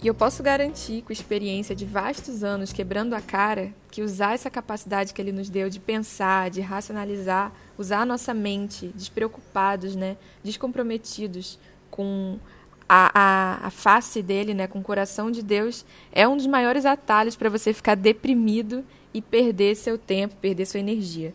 E 0.02 0.08
eu 0.08 0.14
posso 0.14 0.42
garantir, 0.42 1.02
com 1.02 1.12
experiência 1.12 1.74
de 1.74 1.84
vastos 1.84 2.42
anos 2.42 2.72
quebrando 2.72 3.14
a 3.14 3.20
cara, 3.20 3.72
que 3.92 4.02
usar 4.02 4.34
essa 4.34 4.50
capacidade 4.50 5.14
que 5.14 5.22
ele 5.22 5.30
nos 5.30 5.48
deu 5.48 5.70
de 5.70 5.78
pensar, 5.78 6.50
de 6.50 6.60
racionalizar, 6.60 7.52
usar 7.78 8.00
a 8.00 8.06
nossa 8.06 8.34
mente, 8.34 8.88
despreocupados, 8.92 9.94
né, 9.94 10.16
descomprometidos, 10.42 11.60
com 11.92 12.40
a, 12.88 13.10
a, 13.14 13.66
a, 13.66 13.70
face 13.70 14.22
dele, 14.22 14.54
né, 14.54 14.66
com 14.66 14.78
o 14.78 14.82
coração 14.82 15.30
de 15.30 15.42
Deus, 15.42 15.84
é 16.12 16.26
um 16.26 16.36
dos 16.36 16.46
maiores 16.46 16.86
atalhos 16.86 17.36
para 17.36 17.50
você 17.50 17.72
ficar 17.72 17.94
deprimido 17.94 18.84
e 19.12 19.20
perder 19.20 19.74
seu 19.74 19.98
tempo, 19.98 20.36
perder 20.36 20.66
sua 20.66 20.80
energia. 20.80 21.34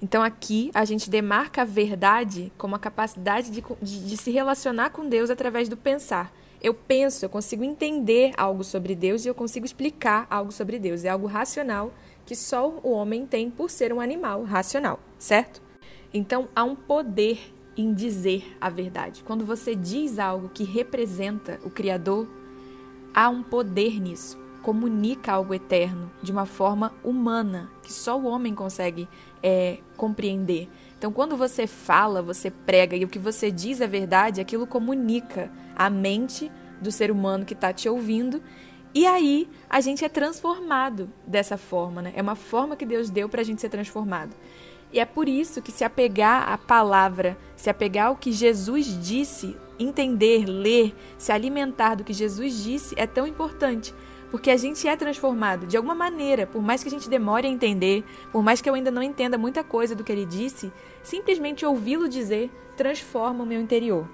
Então 0.00 0.22
aqui 0.22 0.70
a 0.74 0.84
gente 0.84 1.08
demarca 1.08 1.62
a 1.62 1.64
verdade 1.64 2.52
como 2.58 2.76
a 2.76 2.78
capacidade 2.78 3.50
de, 3.50 3.64
de, 3.82 4.06
de 4.06 4.16
se 4.16 4.30
relacionar 4.30 4.90
com 4.90 5.08
Deus 5.08 5.30
através 5.30 5.68
do 5.68 5.76
pensar. 5.76 6.32
Eu 6.62 6.74
penso, 6.74 7.24
eu 7.24 7.28
consigo 7.28 7.64
entender 7.64 8.32
algo 8.36 8.62
sobre 8.64 8.94
Deus 8.94 9.24
e 9.24 9.28
eu 9.28 9.34
consigo 9.34 9.66
explicar 9.66 10.26
algo 10.28 10.52
sobre 10.52 10.78
Deus. 10.78 11.04
É 11.04 11.08
algo 11.08 11.26
racional 11.26 11.92
que 12.24 12.34
só 12.34 12.68
o 12.82 12.90
homem 12.90 13.24
tem 13.24 13.50
por 13.50 13.70
ser 13.70 13.92
um 13.92 14.00
animal 14.00 14.42
racional, 14.42 14.98
certo? 15.18 15.62
Então 16.12 16.48
há 16.54 16.64
um 16.64 16.74
poder 16.74 17.54
em 17.76 17.92
dizer 17.92 18.56
a 18.60 18.70
verdade. 18.70 19.22
Quando 19.24 19.44
você 19.44 19.74
diz 19.74 20.18
algo 20.18 20.48
que 20.48 20.64
representa 20.64 21.60
o 21.62 21.70
Criador, 21.70 22.26
há 23.14 23.28
um 23.28 23.42
poder 23.42 24.00
nisso. 24.00 24.38
comunica 24.62 25.32
algo 25.32 25.54
eterno 25.54 26.10
de 26.20 26.32
uma 26.32 26.44
forma 26.44 26.92
humana, 27.04 27.70
que 27.84 27.92
só 27.92 28.18
o 28.18 28.24
homem 28.24 28.52
consegue 28.52 29.08
é, 29.40 29.78
compreender. 29.96 30.68
Então, 30.98 31.12
quando 31.12 31.36
você 31.36 31.68
fala, 31.68 32.20
você 32.20 32.50
prega 32.50 32.96
e 32.96 33.04
o 33.04 33.08
que 33.08 33.18
você 33.18 33.48
diz 33.48 33.80
é 33.80 33.86
verdade, 33.86 34.40
aquilo 34.40 34.66
comunica 34.66 35.52
a 35.76 35.88
mente 35.88 36.50
do 36.80 36.90
ser 36.90 37.12
humano 37.12 37.44
que 37.44 37.54
está 37.54 37.72
te 37.72 37.88
ouvindo. 37.88 38.42
E 38.92 39.06
aí 39.06 39.48
a 39.70 39.80
gente 39.80 40.04
é 40.04 40.08
transformado 40.08 41.08
dessa 41.26 41.56
forma, 41.56 42.02
né? 42.02 42.12
É 42.16 42.22
uma 42.22 42.34
forma 42.34 42.74
que 42.74 42.86
Deus 42.86 43.08
deu 43.08 43.28
para 43.28 43.42
a 43.42 43.44
gente 43.44 43.60
ser 43.60 43.68
transformado. 43.68 44.34
E 44.92 45.00
é 45.00 45.04
por 45.04 45.28
isso 45.28 45.60
que 45.60 45.72
se 45.72 45.84
apegar 45.84 46.48
à 46.50 46.56
palavra, 46.56 47.36
se 47.56 47.68
apegar 47.68 48.08
ao 48.08 48.16
que 48.16 48.32
Jesus 48.32 48.86
disse, 49.06 49.56
entender, 49.78 50.46
ler, 50.46 50.94
se 51.18 51.32
alimentar 51.32 51.96
do 51.96 52.04
que 52.04 52.12
Jesus 52.12 52.62
disse 52.62 52.94
é 52.96 53.06
tão 53.06 53.26
importante. 53.26 53.94
Porque 54.30 54.50
a 54.50 54.56
gente 54.56 54.86
é 54.88 54.96
transformado 54.96 55.66
de 55.66 55.76
alguma 55.76 55.94
maneira, 55.94 56.46
por 56.46 56.60
mais 56.60 56.82
que 56.82 56.88
a 56.88 56.90
gente 56.90 57.08
demore 57.08 57.46
a 57.46 57.50
entender, 57.50 58.04
por 58.32 58.42
mais 58.42 58.60
que 58.60 58.68
eu 58.68 58.74
ainda 58.74 58.90
não 58.90 59.02
entenda 59.02 59.38
muita 59.38 59.62
coisa 59.62 59.94
do 59.94 60.02
que 60.02 60.10
ele 60.10 60.26
disse, 60.26 60.72
simplesmente 61.02 61.64
ouvi-lo 61.64 62.08
dizer 62.08 62.50
transforma 62.76 63.44
o 63.44 63.46
meu 63.46 63.60
interior. 63.60 64.08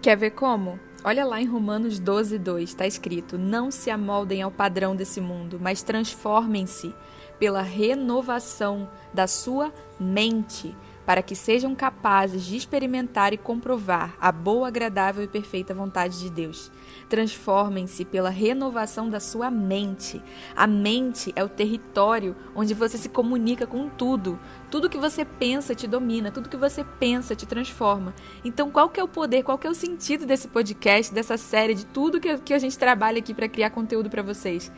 Quer 0.00 0.16
ver 0.16 0.30
como? 0.32 0.78
Olha 1.02 1.24
lá 1.24 1.40
em 1.40 1.46
Romanos 1.46 1.98
12, 1.98 2.38
2, 2.38 2.68
está 2.68 2.86
escrito: 2.86 3.36
Não 3.36 3.70
se 3.70 3.90
amoldem 3.90 4.42
ao 4.42 4.50
padrão 4.50 4.94
desse 4.94 5.20
mundo, 5.20 5.58
mas 5.60 5.82
transformem-se 5.82 6.94
pela 7.38 7.62
renovação 7.62 8.88
da 9.12 9.26
sua 9.26 9.72
mente 9.98 10.74
para 11.06 11.22
que 11.22 11.34
sejam 11.34 11.74
capazes 11.74 12.44
de 12.44 12.56
experimentar 12.56 13.32
e 13.32 13.38
comprovar 13.38 14.16
a 14.20 14.32
boa, 14.32 14.68
agradável 14.68 15.22
e 15.22 15.28
perfeita 15.28 15.74
vontade 15.74 16.18
de 16.18 16.30
Deus. 16.30 16.70
Transformem-se 17.08 18.04
pela 18.04 18.30
renovação 18.30 19.08
da 19.08 19.20
sua 19.20 19.50
mente. 19.50 20.22
A 20.56 20.66
mente 20.66 21.32
é 21.36 21.44
o 21.44 21.48
território 21.48 22.34
onde 22.54 22.72
você 22.72 22.96
se 22.96 23.08
comunica 23.08 23.66
com 23.66 23.88
tudo. 23.88 24.38
Tudo 24.70 24.88
que 24.88 24.98
você 24.98 25.24
pensa 25.24 25.74
te 25.74 25.86
domina, 25.86 26.30
tudo 26.30 26.48
que 26.48 26.56
você 26.56 26.82
pensa 26.98 27.36
te 27.36 27.46
transforma. 27.46 28.14
Então, 28.44 28.70
qual 28.70 28.88
que 28.88 28.98
é 28.98 29.04
o 29.04 29.08
poder, 29.08 29.42
qual 29.42 29.58
que 29.58 29.66
é 29.66 29.70
o 29.70 29.74
sentido 29.74 30.26
desse 30.26 30.48
podcast, 30.48 31.12
dessa 31.12 31.36
série, 31.36 31.74
de 31.74 31.86
tudo 31.86 32.20
que, 32.20 32.38
que 32.38 32.54
a 32.54 32.58
gente 32.58 32.78
trabalha 32.78 33.18
aqui 33.18 33.34
para 33.34 33.48
criar 33.48 33.70
conteúdo 33.70 34.08
para 34.08 34.22
vocês? 34.22 34.72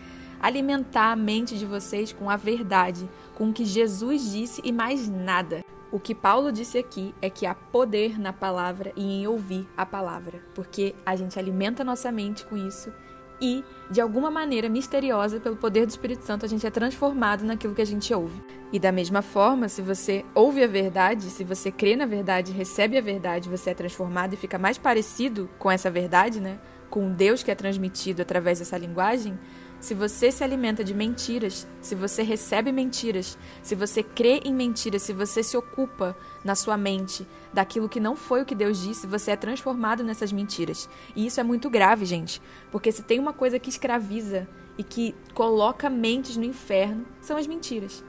Alimentar 0.46 1.10
a 1.10 1.16
mente 1.16 1.58
de 1.58 1.66
vocês 1.66 2.12
com 2.12 2.30
a 2.30 2.36
verdade, 2.36 3.10
com 3.34 3.50
o 3.50 3.52
que 3.52 3.64
Jesus 3.64 4.30
disse 4.30 4.62
e 4.62 4.70
mais 4.70 5.08
nada. 5.08 5.64
O 5.90 5.98
que 5.98 6.14
Paulo 6.14 6.52
disse 6.52 6.78
aqui 6.78 7.12
é 7.20 7.28
que 7.28 7.44
há 7.44 7.52
poder 7.52 8.16
na 8.16 8.32
palavra 8.32 8.92
e 8.94 9.02
em 9.02 9.26
ouvir 9.26 9.68
a 9.76 9.84
palavra, 9.84 10.40
porque 10.54 10.94
a 11.04 11.16
gente 11.16 11.36
alimenta 11.36 11.82
nossa 11.82 12.12
mente 12.12 12.46
com 12.46 12.56
isso 12.56 12.92
e, 13.40 13.64
de 13.90 14.00
alguma 14.00 14.30
maneira 14.30 14.68
misteriosa, 14.68 15.40
pelo 15.40 15.56
poder 15.56 15.84
do 15.84 15.90
Espírito 15.90 16.24
Santo, 16.24 16.46
a 16.46 16.48
gente 16.48 16.64
é 16.64 16.70
transformado 16.70 17.44
naquilo 17.44 17.74
que 17.74 17.82
a 17.82 17.86
gente 17.86 18.14
ouve. 18.14 18.40
E 18.72 18.78
da 18.78 18.92
mesma 18.92 19.22
forma, 19.22 19.68
se 19.68 19.82
você 19.82 20.24
ouve 20.32 20.62
a 20.62 20.68
verdade, 20.68 21.24
se 21.24 21.42
você 21.42 21.72
crê 21.72 21.96
na 21.96 22.06
verdade, 22.06 22.52
recebe 22.52 22.96
a 22.96 23.00
verdade, 23.00 23.48
você 23.48 23.70
é 23.70 23.74
transformado 23.74 24.34
e 24.34 24.36
fica 24.36 24.58
mais 24.58 24.78
parecido 24.78 25.50
com 25.58 25.68
essa 25.68 25.90
verdade, 25.90 26.40
né? 26.40 26.60
Com 26.88 27.10
Deus 27.10 27.42
que 27.42 27.50
é 27.50 27.54
transmitido 27.56 28.22
através 28.22 28.60
dessa 28.60 28.78
linguagem, 28.78 29.36
se 29.80 29.94
você 29.94 30.32
se 30.32 30.42
alimenta 30.42 30.82
de 30.82 30.94
mentiras, 30.94 31.66
se 31.80 31.94
você 31.94 32.22
recebe 32.22 32.72
mentiras, 32.72 33.38
se 33.62 33.74
você 33.74 34.02
crê 34.02 34.40
em 34.44 34.54
mentiras, 34.54 35.02
se 35.02 35.12
você 35.12 35.42
se 35.42 35.56
ocupa 35.56 36.16
na 36.44 36.54
sua 36.54 36.76
mente 36.76 37.26
daquilo 37.52 37.88
que 37.88 38.00
não 38.00 38.16
foi 38.16 38.42
o 38.42 38.46
que 38.46 38.54
Deus 38.54 38.78
disse, 38.78 39.06
você 39.06 39.32
é 39.32 39.36
transformado 39.36 40.02
nessas 40.02 40.32
mentiras. 40.32 40.88
E 41.14 41.26
isso 41.26 41.40
é 41.40 41.42
muito 41.42 41.70
grave, 41.70 42.04
gente, 42.04 42.40
porque 42.70 42.90
se 42.90 43.02
tem 43.02 43.18
uma 43.18 43.32
coisa 43.32 43.58
que 43.58 43.70
escraviza 43.70 44.48
e 44.78 44.82
que 44.82 45.14
coloca 45.34 45.88
mentes 45.88 46.36
no 46.36 46.44
inferno, 46.44 47.06
são 47.20 47.36
as 47.36 47.46
mentiras. 47.46 48.04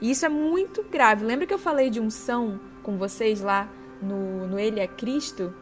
E 0.00 0.10
isso 0.10 0.24
é 0.24 0.28
muito 0.28 0.82
grave. 0.84 1.24
Lembra 1.24 1.46
que 1.46 1.54
eu 1.54 1.58
falei 1.58 1.90
de 1.90 2.00
unção 2.00 2.60
com 2.82 2.96
vocês 2.96 3.40
lá 3.40 3.68
no, 4.00 4.46
no 4.46 4.58
Ele 4.58 4.80
é 4.80 4.86
Cristo? 4.86 5.52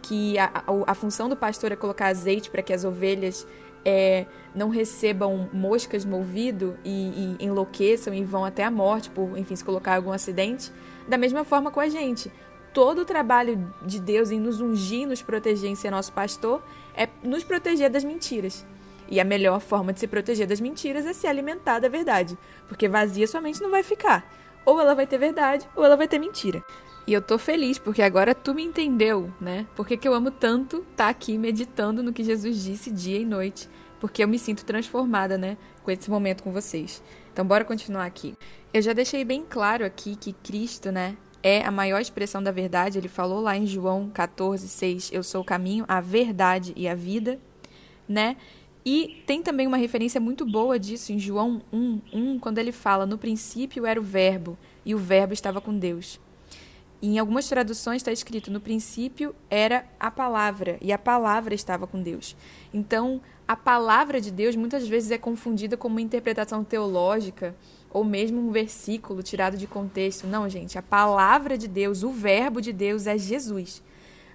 Que 0.00 0.38
a, 0.38 0.46
a, 0.46 0.92
a 0.92 0.94
função 0.94 1.28
do 1.28 1.36
pastor 1.36 1.70
é 1.72 1.76
colocar 1.76 2.06
azeite 2.06 2.50
para 2.50 2.62
que 2.62 2.72
as 2.72 2.84
ovelhas 2.84 3.46
é, 3.84 4.26
não 4.54 4.68
recebam 4.68 5.48
moscas 5.52 6.04
no 6.04 6.18
ouvido 6.18 6.76
e, 6.84 7.36
e, 7.40 7.44
enlouqueçam 7.44 8.14
e 8.14 8.22
vão 8.22 8.44
até 8.44 8.64
a 8.64 8.70
morte 8.70 9.10
por, 9.10 9.36
enfim, 9.36 9.56
se 9.56 9.64
colocar 9.64 9.96
algum 9.96 10.12
acidente. 10.12 10.72
Da 11.08 11.18
mesma 11.18 11.44
forma 11.44 11.70
com 11.70 11.80
a 11.80 11.88
gente. 11.88 12.30
Todo 12.72 13.02
o 13.02 13.04
trabalho 13.04 13.72
de 13.84 14.00
Deus 14.00 14.30
em 14.30 14.40
nos 14.40 14.60
ungir, 14.60 15.06
nos 15.06 15.20
proteger, 15.20 15.70
em 15.70 15.74
ser 15.74 15.90
nosso 15.90 16.12
pastor, 16.12 16.62
é 16.94 17.08
nos 17.22 17.44
proteger 17.44 17.90
das 17.90 18.04
mentiras. 18.04 18.64
E 19.08 19.20
a 19.20 19.24
melhor 19.24 19.60
forma 19.60 19.92
de 19.92 20.00
se 20.00 20.06
proteger 20.06 20.46
das 20.46 20.60
mentiras 20.60 21.04
é 21.04 21.12
se 21.12 21.26
alimentar 21.26 21.80
da 21.80 21.88
verdade, 21.88 22.38
porque 22.66 22.88
vazia 22.88 23.26
sua 23.26 23.42
mente 23.42 23.60
não 23.60 23.70
vai 23.70 23.82
ficar. 23.82 24.24
Ou 24.64 24.80
ela 24.80 24.94
vai 24.94 25.06
ter 25.06 25.18
verdade, 25.18 25.68
ou 25.76 25.84
ela 25.84 25.96
vai 25.96 26.08
ter 26.08 26.18
mentira. 26.18 26.64
E 27.06 27.12
eu 27.12 27.20
tô 27.20 27.36
feliz 27.36 27.78
porque 27.78 28.00
agora 28.00 28.34
tu 28.34 28.54
me 28.54 28.62
entendeu, 28.62 29.32
né? 29.40 29.66
Porque 29.74 29.96
que 29.96 30.06
eu 30.06 30.14
amo 30.14 30.30
tanto 30.30 30.78
estar 30.78 31.04
tá 31.04 31.08
aqui 31.08 31.36
meditando 31.36 32.02
no 32.02 32.12
que 32.12 32.22
Jesus 32.22 32.62
disse 32.62 32.90
dia 32.92 33.18
e 33.18 33.24
noite, 33.24 33.68
porque 33.98 34.22
eu 34.22 34.28
me 34.28 34.38
sinto 34.38 34.64
transformada, 34.64 35.36
né, 35.36 35.56
com 35.82 35.90
esse 35.90 36.08
momento 36.08 36.42
com 36.42 36.52
vocês. 36.52 37.02
Então 37.32 37.44
bora 37.44 37.64
continuar 37.64 38.04
aqui. 38.04 38.36
Eu 38.72 38.80
já 38.80 38.92
deixei 38.92 39.24
bem 39.24 39.44
claro 39.48 39.84
aqui 39.84 40.14
que 40.14 40.32
Cristo, 40.32 40.92
né, 40.92 41.16
é 41.42 41.64
a 41.64 41.70
maior 41.72 42.00
expressão 42.00 42.40
da 42.40 42.52
verdade. 42.52 42.98
Ele 42.98 43.08
falou 43.08 43.40
lá 43.40 43.56
em 43.56 43.66
João 43.66 44.08
14, 44.08 44.68
6, 44.68 45.10
eu 45.12 45.24
sou 45.24 45.42
o 45.42 45.44
caminho, 45.44 45.84
a 45.88 46.00
verdade 46.00 46.72
e 46.76 46.86
a 46.86 46.94
vida, 46.94 47.40
né? 48.08 48.36
E 48.84 49.22
tem 49.26 49.42
também 49.42 49.66
uma 49.66 49.76
referência 49.76 50.20
muito 50.20 50.44
boa 50.44 50.78
disso 50.78 51.12
em 51.12 51.18
João 51.18 51.62
1, 51.72 52.00
1, 52.12 52.38
quando 52.38 52.58
ele 52.58 52.72
fala: 52.72 53.06
No 53.06 53.16
princípio 53.16 53.86
era 53.86 54.00
o 54.00 54.02
Verbo, 54.02 54.58
e 54.84 54.94
o 54.94 54.98
Verbo 54.98 55.32
estava 55.32 55.60
com 55.60 55.76
Deus. 55.76 56.20
Em 57.04 57.18
algumas 57.18 57.48
traduções 57.48 57.96
está 57.96 58.12
escrito: 58.12 58.50
no 58.50 58.60
princípio 58.60 59.34
era 59.50 59.84
a 59.98 60.08
palavra, 60.08 60.78
e 60.80 60.92
a 60.92 60.98
palavra 60.98 61.52
estava 61.52 61.84
com 61.84 62.00
Deus. 62.00 62.36
Então, 62.72 63.20
a 63.46 63.56
palavra 63.56 64.20
de 64.20 64.30
Deus 64.30 64.54
muitas 64.54 64.86
vezes 64.86 65.10
é 65.10 65.18
confundida 65.18 65.76
com 65.76 65.88
uma 65.88 66.00
interpretação 66.00 66.62
teológica 66.62 67.56
ou 67.90 68.04
mesmo 68.04 68.40
um 68.40 68.52
versículo 68.52 69.20
tirado 69.22 69.56
de 69.56 69.66
contexto. 69.66 70.28
Não, 70.28 70.48
gente, 70.48 70.78
a 70.78 70.82
palavra 70.82 71.58
de 71.58 71.66
Deus, 71.66 72.04
o 72.04 72.10
verbo 72.10 72.60
de 72.60 72.72
Deus 72.72 73.08
é 73.08 73.18
Jesus. 73.18 73.82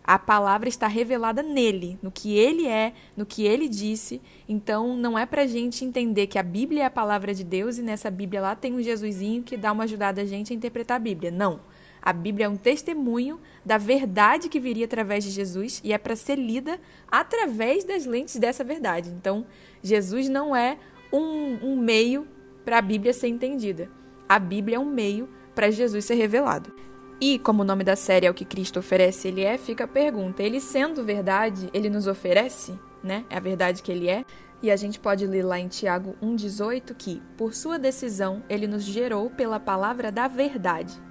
A 0.04 0.20
palavra 0.20 0.70
está 0.70 0.88
revelada 0.88 1.42
nele, 1.42 1.98
no 2.02 2.12
que 2.12 2.38
ele 2.38 2.68
é, 2.68 2.94
no 3.16 3.26
que 3.26 3.44
ele 3.46 3.68
disse. 3.68 4.22
Então, 4.48 4.96
não 4.96 5.18
é 5.18 5.26
para 5.26 5.44
a 5.44 5.48
gente 5.48 5.84
entender 5.84 6.28
que 6.28 6.38
a 6.38 6.44
Bíblia 6.44 6.84
é 6.84 6.86
a 6.86 6.92
palavra 6.92 7.34
de 7.34 7.44
Deus 7.44 7.78
e 7.78 7.82
nessa 7.82 8.12
Bíblia 8.12 8.42
lá 8.42 8.56
tem 8.56 8.74
um 8.74 8.82
Jesusinho 8.82 9.42
que 9.42 9.58
dá 9.58 9.72
uma 9.72 9.86
ajudada 9.86 10.22
a 10.22 10.26
gente 10.26 10.54
a 10.54 10.56
interpretar 10.56 10.98
a 10.98 11.00
Bíblia. 11.00 11.32
Não. 11.32 11.60
A 12.08 12.14
Bíblia 12.14 12.46
é 12.46 12.50
um 12.50 12.56
testemunho 12.56 13.38
da 13.66 13.78
verdade 13.78 14.48
que 14.48 14.62
viria 14.62 14.86
através 14.86 15.26
de 15.26 15.30
Jesus 15.30 15.82
e 15.84 15.92
é 15.92 15.98
para 15.98 16.16
ser 16.16 16.38
lida 16.38 16.80
através 17.12 17.84
das 17.84 18.06
lentes 18.06 18.38
dessa 18.38 18.64
verdade. 18.64 19.10
Então, 19.10 19.46
Jesus 19.84 20.30
não 20.30 20.56
é 20.56 20.78
um, 21.12 21.58
um 21.62 21.76
meio 21.76 22.26
para 22.64 22.78
a 22.78 22.82
Bíblia 22.82 23.12
ser 23.12 23.28
entendida. 23.28 23.92
A 24.30 24.40
Bíblia 24.40 24.78
é 24.78 24.80
um 24.80 24.90
meio 24.90 25.28
para 25.54 25.70
Jesus 25.70 26.06
ser 26.06 26.14
revelado. 26.14 26.74
E, 27.20 27.38
como 27.40 27.64
o 27.64 27.66
nome 27.66 27.84
da 27.84 27.98
série 27.98 28.26
é 28.26 28.32
o 28.32 28.34
que 28.34 28.46
Cristo 28.46 28.80
oferece, 28.80 29.28
ele 29.28 29.44
é, 29.44 29.58
fica 29.58 29.84
a 29.84 29.88
pergunta: 29.88 30.42
ele 30.42 30.62
sendo 30.62 31.04
verdade, 31.04 31.70
ele 31.74 31.90
nos 31.90 32.08
oferece, 32.08 32.74
né? 33.04 33.26
É 33.30 33.36
a 33.36 33.42
verdade 33.42 33.84
que 33.84 33.92
ele 33.92 34.08
é. 34.08 34.24
E 34.64 34.72
a 34.72 34.78
gente 34.78 34.98
pode 34.98 35.28
ler 35.28 35.44
lá 35.44 35.60
em 35.60 35.68
Tiago 35.68 36.16
1,18 36.24 36.96
que, 36.98 37.22
por 37.36 37.54
sua 37.54 37.78
decisão, 37.78 38.42
ele 38.48 38.66
nos 38.66 38.84
gerou 38.84 39.30
pela 39.30 39.60
palavra 39.60 40.10
da 40.10 40.30
verdade 40.30 41.06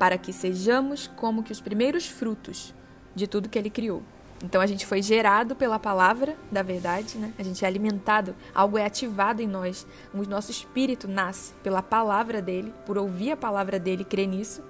para 0.00 0.16
que 0.16 0.32
sejamos 0.32 1.08
como 1.08 1.42
que 1.42 1.52
os 1.52 1.60
primeiros 1.60 2.06
frutos 2.06 2.74
de 3.14 3.26
tudo 3.26 3.50
que 3.50 3.58
ele 3.58 3.68
criou. 3.68 4.02
Então 4.42 4.62
a 4.62 4.66
gente 4.66 4.86
foi 4.86 5.02
gerado 5.02 5.54
pela 5.54 5.78
palavra 5.78 6.34
da 6.50 6.62
verdade, 6.62 7.18
né? 7.18 7.34
A 7.38 7.42
gente 7.42 7.62
é 7.62 7.68
alimentado, 7.68 8.34
algo 8.54 8.78
é 8.78 8.86
ativado 8.86 9.42
em 9.42 9.46
nós. 9.46 9.86
O 10.14 10.22
nosso 10.22 10.50
espírito 10.50 11.06
nasce 11.06 11.52
pela 11.62 11.82
palavra 11.82 12.40
dele, 12.40 12.72
por 12.86 12.96
ouvir 12.96 13.32
a 13.32 13.36
palavra 13.36 13.78
dele, 13.78 14.02
crer 14.02 14.26
nisso 14.26 14.62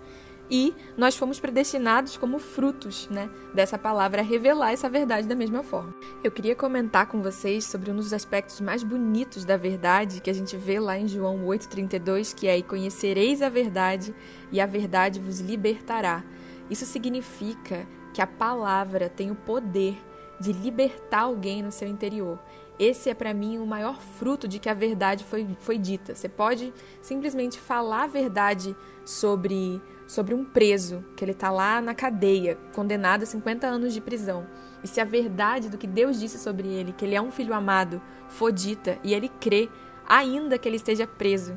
e 0.51 0.75
nós 0.97 1.17
fomos 1.17 1.39
predestinados 1.39 2.17
como 2.17 2.39
frutos 2.39 3.09
né, 3.09 3.31
dessa 3.55 3.79
palavra 3.79 4.21
a 4.21 4.25
revelar 4.25 4.73
essa 4.73 4.89
verdade 4.89 5.29
da 5.29 5.35
mesma 5.35 5.63
forma. 5.63 5.95
Eu 6.25 6.33
queria 6.33 6.57
comentar 6.57 7.07
com 7.07 7.23
vocês 7.23 7.65
sobre 7.65 7.91
um 7.91 7.97
dos 7.97 8.13
aspectos 8.13 8.61
mais 8.61 8.83
bonitos 8.83 9.45
da 9.45 9.57
verdade 9.57 10.21
que 10.21 10.31
a 10.31 10.35
gente 10.35 10.57
vê 10.57 10.81
lá 10.81 10.99
em 10.99 11.07
João 11.07 11.47
8,32, 11.47 12.35
que 12.35 12.49
é: 12.49 12.59
E 12.59 12.63
conhecereis 12.63 13.43
a 13.43 13.49
verdade, 13.49 14.15
e 14.51 14.61
a 14.61 14.67
verdade 14.67 15.21
vos 15.21 15.39
libertará. 15.39 16.25
Isso 16.69 16.85
significa 16.85 17.87
que 18.13 18.21
a 18.21 18.27
palavra 18.27 19.09
tem 19.09 19.31
o 19.31 19.37
poder 19.37 19.97
de 20.41 20.53
libertar 20.53 21.21
alguém 21.21 21.63
no 21.63 21.71
seu 21.71 21.87
interior. 21.87 22.39
esse 22.79 23.11
é 23.11 23.15
para 23.15 23.35
mim 23.35 23.59
o 23.59 23.67
maior 23.67 24.01
fruto 24.01 24.49
de 24.49 24.59
que 24.59 24.69
a 24.71 24.73
verdade 24.73 25.23
foi, 25.23 25.47
foi 25.61 25.77
dita. 25.77 26.15
Você 26.15 26.31
pode 26.31 26.73
simplesmente 27.03 27.61
falar 27.61 28.05
a 28.05 28.07
verdade 28.07 28.75
sobre, 29.05 29.83
sobre 30.11 30.35
um 30.35 30.45
preso, 30.45 31.05
que 31.15 31.25
ele 31.25 31.31
está 31.31 31.53
lá 31.53 31.81
na 31.81 31.95
cadeia, 31.95 32.59
condenado 32.75 33.23
a 33.23 33.27
50 33.27 33.65
anos 33.65 33.95
de 33.95 34.01
prisão. 34.01 34.45
E 34.83 34.89
se 34.89 35.01
a 35.01 35.05
verdade 35.05 35.69
do 35.69 35.79
que 35.79 35.87
Deus 35.87 36.19
disse 36.19 36.37
sobre 36.37 36.67
ele, 36.67 36.93
que 36.93 37.05
ele 37.05 37.15
é 37.15 37.23
um 37.23 37.31
filho 37.31 37.55
amado, 37.55 38.03
for 38.27 38.51
dita 38.51 38.99
e 39.05 39.15
ele 39.15 39.29
crê, 39.29 39.69
ainda 40.09 40.59
que 40.59 40.69
ele 40.69 40.75
esteja 40.75 41.07
preso, 41.07 41.57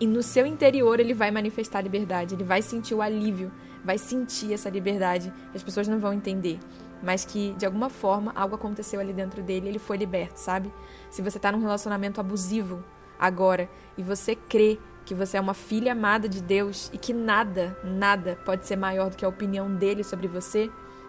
e 0.00 0.06
no 0.06 0.22
seu 0.22 0.46
interior 0.46 1.00
ele 1.00 1.12
vai 1.12 1.30
manifestar 1.30 1.82
liberdade, 1.82 2.34
ele 2.34 2.44
vai 2.44 2.62
sentir 2.62 2.94
o 2.94 3.02
alívio, 3.02 3.52
vai 3.84 3.98
sentir 3.98 4.54
essa 4.54 4.70
liberdade, 4.70 5.30
as 5.54 5.62
pessoas 5.62 5.86
não 5.86 5.98
vão 5.98 6.14
entender 6.14 6.58
mas 7.02 7.26
que 7.26 7.52
de 7.58 7.66
alguma 7.66 7.90
forma 7.90 8.32
algo 8.34 8.54
aconteceu 8.54 8.98
ali 8.98 9.12
dentro 9.12 9.42
dele 9.42 9.68
ele 9.68 9.78
foi 9.78 9.98
liberto, 9.98 10.40
sabe? 10.40 10.72
Se 11.10 11.20
você 11.20 11.36
está 11.36 11.52
num 11.52 11.60
relacionamento 11.60 12.22
abusivo 12.22 12.82
agora 13.18 13.68
e 13.98 14.02
você 14.02 14.34
crê 14.34 14.78
que 15.06 15.14
você 15.14 15.38
é 15.38 15.40
uma 15.40 15.54
filha 15.54 15.92
amada 15.92 16.28
de 16.28 16.42
Deus 16.42 16.90
e 16.92 16.98
que 16.98 17.14
nada, 17.14 17.78
nada 17.82 18.36
pode 18.44 18.66
ser 18.66 18.76
maior 18.76 19.08
do 19.08 19.16
que 19.16 19.24
a 19.24 19.28
opinião 19.28 19.72
dele 19.72 20.02
sobre 20.02 20.26
você, 20.26 20.68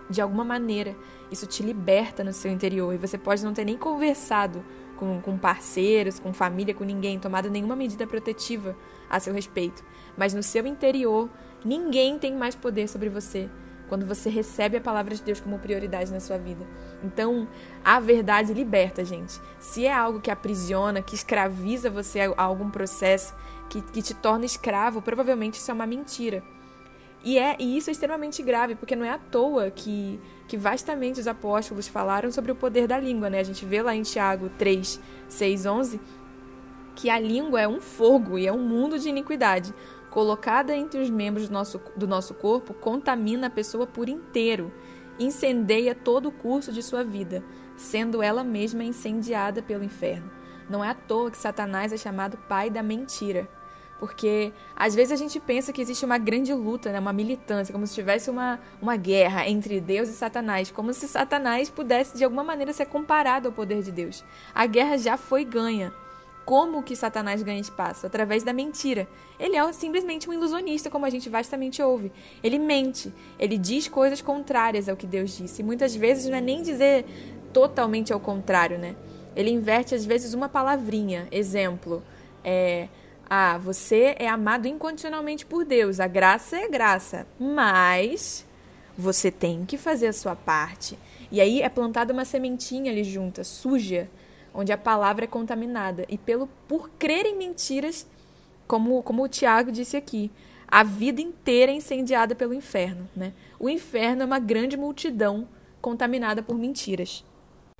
de 0.10 0.22
alguma 0.22 0.46
maneira 0.46 0.96
isso 1.30 1.46
te 1.46 1.62
liberta 1.64 2.24
no 2.24 2.32
seu 2.32 2.50
interior 2.50 2.94
e 2.94 2.98
você 2.98 3.18
pode 3.18 3.44
não 3.44 3.54
ter 3.54 3.66
nem 3.66 3.76
conversado 3.76 4.64
com, 4.96 5.20
com 5.20 5.38
parceiros, 5.38 6.20
com 6.20 6.32
família, 6.32 6.74
com 6.74 6.84
ninguém, 6.84 7.20
tomado 7.20 7.50
nenhuma 7.50 7.76
medida 7.76 8.08
protetiva 8.08 8.76
a 9.10 9.20
seu 9.20 9.34
respeito, 9.34 9.84
mas 10.16 10.34
no 10.34 10.44
seu 10.44 10.66
interior 10.66 11.30
ninguém 11.66 12.18
tem 12.18 12.36
mais 12.36 12.56
poder 12.56 12.88
sobre 12.88 13.10
você 13.10 13.50
quando 13.88 14.06
você 14.06 14.30
recebe 14.30 14.78
a 14.78 14.82
palavra 14.82 15.16
de 15.16 15.24
Deus 15.24 15.40
como 15.40 15.60
prioridade 15.60 16.12
na 16.12 16.20
sua 16.20 16.38
vida. 16.38 16.66
Então, 17.04 17.48
a 17.84 18.00
verdade 18.00 18.54
liberta, 18.54 19.04
gente. 19.04 19.40
Se 19.60 19.86
é 19.86 19.94
algo 19.94 20.20
que 20.20 20.30
aprisiona, 20.30 21.02
que 21.02 21.16
escraviza 21.16 21.90
você 21.90 22.20
a 22.20 22.42
algum 22.42 22.70
processo, 22.70 23.34
que, 23.70 23.82
que 23.82 24.02
te 24.02 24.14
torna 24.14 24.46
escravo, 24.46 25.02
provavelmente 25.02 25.56
isso 25.56 25.70
é 25.70 25.74
uma 25.74 25.86
mentira. 25.86 26.44
E, 27.24 27.38
é, 27.38 27.56
e 27.60 27.78
isso 27.78 27.90
é 27.90 27.94
extremamente 27.94 28.42
grave, 28.44 28.76
porque 28.76 28.96
não 28.96 29.06
é 29.06 29.10
à 29.10 29.18
toa 29.18 29.72
que, 29.72 30.20
que 30.48 30.56
vastamente 30.56 31.20
os 31.20 31.28
apóstolos 31.28 31.88
falaram 31.88 32.32
sobre 32.32 32.52
o 32.52 32.56
poder 32.56 32.88
da 32.88 33.00
língua, 33.00 33.30
né? 33.30 33.40
A 33.40 33.44
gente 33.44 33.66
vê 33.66 33.82
lá 33.82 33.96
em 33.96 34.04
Tiago 34.04 34.50
3, 34.58 35.00
6, 35.28 35.66
11 35.66 36.00
que 36.96 37.12
a 37.12 37.20
língua 37.20 37.62
é 37.62 37.68
um 37.68 37.80
fogo 37.80 38.40
e 38.40 38.48
é 38.48 38.52
um 38.52 38.58
mundo 38.58 38.98
de 38.98 39.08
iniquidade 39.08 39.72
colocada 40.10 40.76
entre 40.76 41.00
os 41.00 41.12
membros 41.12 41.48
do 41.48 41.54
nosso, 41.54 41.82
do 41.96 42.08
nosso 42.08 42.34
corpo, 42.34 42.74
contamina 42.74 43.48
a 43.48 43.52
pessoa 43.52 43.86
por 43.86 44.10
inteiro, 44.10 44.74
incendeia 45.20 45.94
todo 45.94 46.30
o 46.30 46.32
curso 46.32 46.72
de 46.72 46.82
sua 46.82 47.04
vida, 47.04 47.44
sendo 47.76 48.24
ela 48.24 48.44
mesma 48.44 48.84
incendiada 48.84 49.62
pelo 49.62 49.84
inferno. 49.84 50.32
Não 50.68 50.84
é 50.84 50.90
à 50.90 50.96
toa 50.96 51.30
que 51.30 51.38
Satanás 51.38 51.94
é 51.94 51.98
chamado 51.98 52.36
pai 52.50 52.72
da 52.72 52.82
mentira. 52.82 53.48
Porque 54.00 54.54
às 54.76 54.94
vezes 54.94 55.12
a 55.12 55.16
gente 55.16 55.40
pensa 55.40 55.74
que 55.74 55.82
existe 55.82 56.06
uma 56.06 56.18
grande 56.18 56.54
luta, 56.54 56.92
né? 56.92 57.00
uma 57.00 57.14
militância, 57.14 57.72
como 57.74 57.88
se 57.88 57.96
tivesse 57.96 58.30
uma, 58.30 58.60
uma 58.82 58.96
guerra 58.96 59.48
entre 59.48 59.82
Deus 59.82 60.08
e 60.08 60.14
Satanás, 60.14 60.70
como 60.70 60.94
se 60.94 61.08
Satanás 61.08 61.70
pudesse 61.70 62.16
de 62.16 62.24
alguma 62.24 62.44
maneira 62.44 62.72
ser 62.74 62.86
comparado 62.86 63.48
ao 63.48 63.54
poder 63.54 63.82
de 63.82 63.92
Deus. 63.92 64.24
A 64.54 64.66
guerra 64.66 64.98
já 64.98 65.18
foi 65.18 65.44
ganha. 65.44 65.92
Como 66.46 66.82
que 66.82 66.96
Satanás 66.96 67.44
ganha 67.44 67.60
espaço? 67.60 68.06
Através 68.06 68.42
da 68.42 68.54
mentira. 68.54 69.06
Ele 69.38 69.58
é 69.58 69.74
simplesmente 69.74 70.30
um 70.30 70.34
ilusionista, 70.34 70.90
como 70.90 71.06
a 71.06 71.10
gente 71.10 71.28
vastamente 71.28 71.82
ouve. 71.82 72.10
Ele 72.42 72.58
mente, 72.58 73.14
ele 73.38 73.58
diz 73.58 73.90
coisas 73.90 74.22
contrárias 74.22 74.88
ao 74.88 74.96
que 74.96 75.06
Deus 75.06 75.36
disse. 75.36 75.62
E 75.62 75.66
muitas 75.66 75.94
vezes 75.94 76.30
não 76.30 76.38
é 76.38 76.42
nem 76.42 76.62
dizer 76.62 77.04
totalmente 77.52 78.14
ao 78.14 78.20
contrário, 78.20 78.78
né? 78.78 78.96
Ele 79.36 79.52
inverte 79.52 79.94
às 79.94 80.06
vezes 80.06 80.34
uma 80.34 80.48
palavrinha. 80.48 81.28
Exemplo, 81.32 82.02
é, 82.46 82.88
ah, 83.30 83.58
você 83.58 84.16
é 84.18 84.28
amado 84.28 84.68
incondicionalmente 84.68 85.46
por 85.46 85.66
Deus. 85.66 86.00
A 86.00 86.08
graça 86.08 86.58
é 86.58 86.70
graça, 86.70 87.28
mas 87.40 88.46
você 88.98 89.30
tem 89.30 89.66
que 89.66 89.78
fazer 89.78 90.08
a 90.08 90.14
sua 90.14 90.36
parte. 90.36 90.98
E 91.32 91.42
aí 91.42 91.62
é 91.62 91.70
plantada 91.70 92.14
uma 92.14 92.24
sementinha 92.24 92.92
ali 92.92 93.04
junta, 93.04 93.44
suja, 93.44 94.10
onde 94.54 94.72
a 94.72 94.78
palavra 94.78 95.26
é 95.26 95.28
contaminada. 95.28 96.06
E 96.08 96.18
pelo 96.18 96.48
por 96.68 96.90
crer 96.98 97.26
em 97.26 97.38
mentiras, 97.38 98.08
como, 98.66 99.04
como 99.04 99.24
o 99.24 99.28
Tiago 99.28 99.72
disse 99.72 99.98
aqui, 99.98 100.32
a 100.68 100.84
vida 100.84 101.22
inteira 101.22 101.72
é 101.72 101.76
incendiada 101.76 102.34
pelo 102.34 102.54
inferno. 102.54 103.10
Né? 103.16 103.34
O 103.60 103.70
inferno 103.70 104.24
é 104.24 104.26
uma 104.26 104.40
grande 104.40 104.78
multidão 104.78 105.48
contaminada 105.82 106.42
por 106.42 106.58
mentiras. 106.58 107.26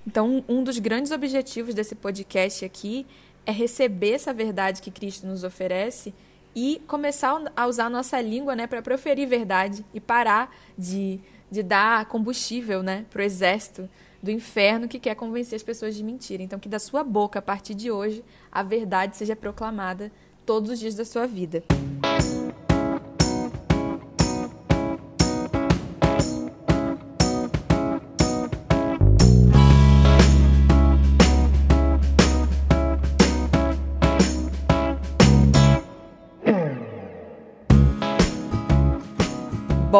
Então, 0.06 0.44
um 0.48 0.64
dos 0.64 0.80
grandes 0.80 1.12
objetivos 1.12 1.74
desse 1.74 1.94
podcast 1.94 2.64
aqui 2.64 3.06
é 3.48 3.52
receber 3.52 4.12
essa 4.12 4.34
verdade 4.34 4.82
que 4.82 4.92
Cristo 4.92 5.26
nos 5.26 5.46
oferece 5.46 6.14
e 6.54 6.82
começar 6.86 7.42
a 7.56 7.66
usar 7.66 7.86
a 7.86 7.90
nossa 7.90 8.20
língua 8.20 8.56
né, 8.56 8.68
para 8.68 8.82
proferir 8.82 9.26
verdade 9.26 9.86
e 9.94 10.02
parar 10.02 10.54
de, 10.78 11.20
de 11.50 11.64
dar 11.64 12.06
combustível 12.08 12.84
né, 12.84 13.06
para 13.10 13.22
o 13.22 13.24
exército 13.24 13.90
do 14.22 14.30
inferno 14.30 14.88
que 14.88 15.00
quer 15.00 15.16
convencer 15.16 15.56
as 15.56 15.64
pessoas 15.64 15.96
de 15.96 16.04
mentira. 16.04 16.44
Então, 16.44 16.60
que 16.60 16.68
da 16.68 16.80
sua 16.80 17.04
boca, 17.04 17.40
a 17.40 17.42
partir 17.42 17.74
de 17.74 17.90
hoje, 17.90 18.22
a 18.52 18.64
verdade 18.64 19.16
seja 19.16 19.36
proclamada 19.36 20.12
todos 20.46 20.70
os 20.72 20.80
dias 20.80 20.96
da 20.96 21.06
sua 21.06 21.26
vida. 21.26 21.64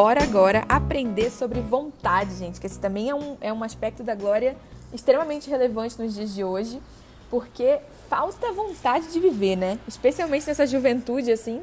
Bora 0.00 0.22
agora 0.22 0.64
aprender 0.68 1.28
sobre 1.28 1.60
vontade, 1.60 2.32
gente, 2.36 2.60
que 2.60 2.66
esse 2.68 2.78
também 2.78 3.10
é 3.10 3.14
um, 3.16 3.36
é 3.40 3.52
um 3.52 3.64
aspecto 3.64 4.04
da 4.04 4.14
glória 4.14 4.56
extremamente 4.94 5.50
relevante 5.50 6.00
nos 6.00 6.14
dias 6.14 6.32
de 6.32 6.44
hoje, 6.44 6.80
porque 7.28 7.80
falta 8.08 8.52
vontade 8.52 9.12
de 9.12 9.18
viver, 9.18 9.56
né? 9.56 9.76
Especialmente 9.88 10.46
nessa 10.46 10.68
juventude, 10.68 11.32
assim. 11.32 11.62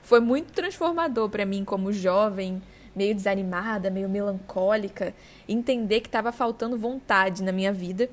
Foi 0.00 0.20
muito 0.20 0.52
transformador 0.52 1.28
para 1.28 1.44
mim 1.44 1.64
como 1.64 1.92
jovem, 1.92 2.62
meio 2.94 3.16
desanimada, 3.16 3.90
meio 3.90 4.08
melancólica, 4.08 5.12
entender 5.48 6.02
que 6.02 6.08
estava 6.08 6.30
faltando 6.30 6.78
vontade 6.78 7.42
na 7.42 7.50
minha 7.50 7.72
vida. 7.72 8.08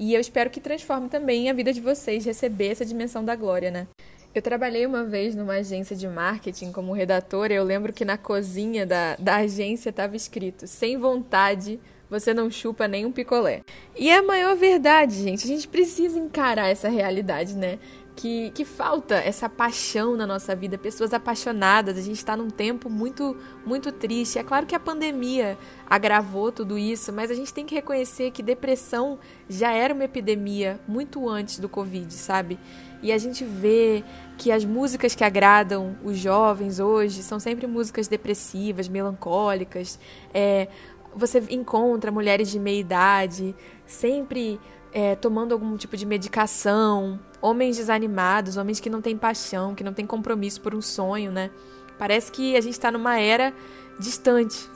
E 0.00 0.14
eu 0.14 0.20
espero 0.20 0.50
que 0.50 0.60
transforme 0.60 1.08
também 1.08 1.48
a 1.48 1.52
vida 1.52 1.72
de 1.72 1.80
vocês 1.80 2.24
receber 2.24 2.72
essa 2.72 2.84
dimensão 2.84 3.24
da 3.24 3.36
glória, 3.36 3.70
né? 3.70 3.86
Eu 4.34 4.40
trabalhei 4.40 4.86
uma 4.86 5.04
vez 5.04 5.34
numa 5.34 5.54
agência 5.54 5.94
de 5.94 6.08
marketing 6.08 6.72
como 6.72 6.92
redatora. 6.94 7.52
Eu 7.52 7.64
lembro 7.64 7.92
que 7.92 8.04
na 8.04 8.16
cozinha 8.16 8.86
da, 8.86 9.14
da 9.16 9.36
agência 9.36 9.90
estava 9.90 10.16
escrito: 10.16 10.66
sem 10.66 10.96
vontade, 10.96 11.78
você 12.08 12.32
não 12.32 12.50
chupa 12.50 12.88
nem 12.88 13.04
um 13.04 13.12
picolé. 13.12 13.62
E 13.94 14.08
é 14.08 14.16
a 14.16 14.22
maior 14.22 14.56
verdade, 14.56 15.14
gente. 15.14 15.44
A 15.44 15.48
gente 15.48 15.68
precisa 15.68 16.18
encarar 16.18 16.68
essa 16.68 16.88
realidade, 16.88 17.54
né? 17.54 17.78
Que, 18.14 18.50
que 18.50 18.64
falta 18.64 19.14
essa 19.14 19.48
paixão 19.48 20.14
na 20.16 20.26
nossa 20.26 20.54
vida, 20.54 20.76
pessoas 20.76 21.14
apaixonadas. 21.14 21.96
A 21.96 22.00
gente 22.02 22.18
está 22.18 22.36
num 22.36 22.50
tempo 22.50 22.90
muito, 22.90 23.36
muito 23.64 23.90
triste. 23.90 24.38
É 24.38 24.42
claro 24.42 24.66
que 24.66 24.74
a 24.74 24.80
pandemia 24.80 25.58
agravou 25.88 26.52
tudo 26.52 26.78
isso, 26.78 27.12
mas 27.12 27.30
a 27.30 27.34
gente 27.34 27.52
tem 27.52 27.64
que 27.64 27.74
reconhecer 27.74 28.30
que 28.30 28.42
depressão 28.42 29.18
já 29.48 29.72
era 29.72 29.94
uma 29.94 30.04
epidemia 30.04 30.78
muito 30.86 31.28
antes 31.28 31.58
do 31.58 31.68
Covid, 31.68 32.12
sabe? 32.12 32.58
E 33.02 33.10
a 33.10 33.18
gente 33.18 33.44
vê 33.44 34.04
que 34.38 34.52
as 34.52 34.64
músicas 34.64 35.14
que 35.14 35.24
agradam 35.24 35.96
os 36.04 36.16
jovens 36.16 36.78
hoje 36.78 37.22
são 37.22 37.40
sempre 37.40 37.66
músicas 37.66 38.06
depressivas, 38.06 38.88
melancólicas. 38.88 39.98
É, 40.32 40.68
você 41.14 41.42
encontra 41.50 42.12
mulheres 42.12 42.50
de 42.50 42.58
meia 42.58 42.80
idade 42.80 43.54
sempre 43.84 44.60
é, 44.92 45.14
tomando 45.14 45.52
algum 45.52 45.76
tipo 45.76 45.96
de 45.96 46.04
medicação, 46.04 47.18
homens 47.40 47.76
desanimados, 47.76 48.56
homens 48.56 48.78
que 48.78 48.90
não 48.90 49.00
têm 49.00 49.16
paixão, 49.16 49.74
que 49.74 49.82
não 49.82 49.92
têm 49.92 50.06
compromisso 50.06 50.60
por 50.60 50.74
um 50.74 50.82
sonho, 50.82 51.32
né? 51.32 51.50
Parece 51.98 52.30
que 52.30 52.56
a 52.56 52.60
gente 52.60 52.74
está 52.74 52.90
numa 52.90 53.18
era 53.18 53.54
distante 53.98 54.68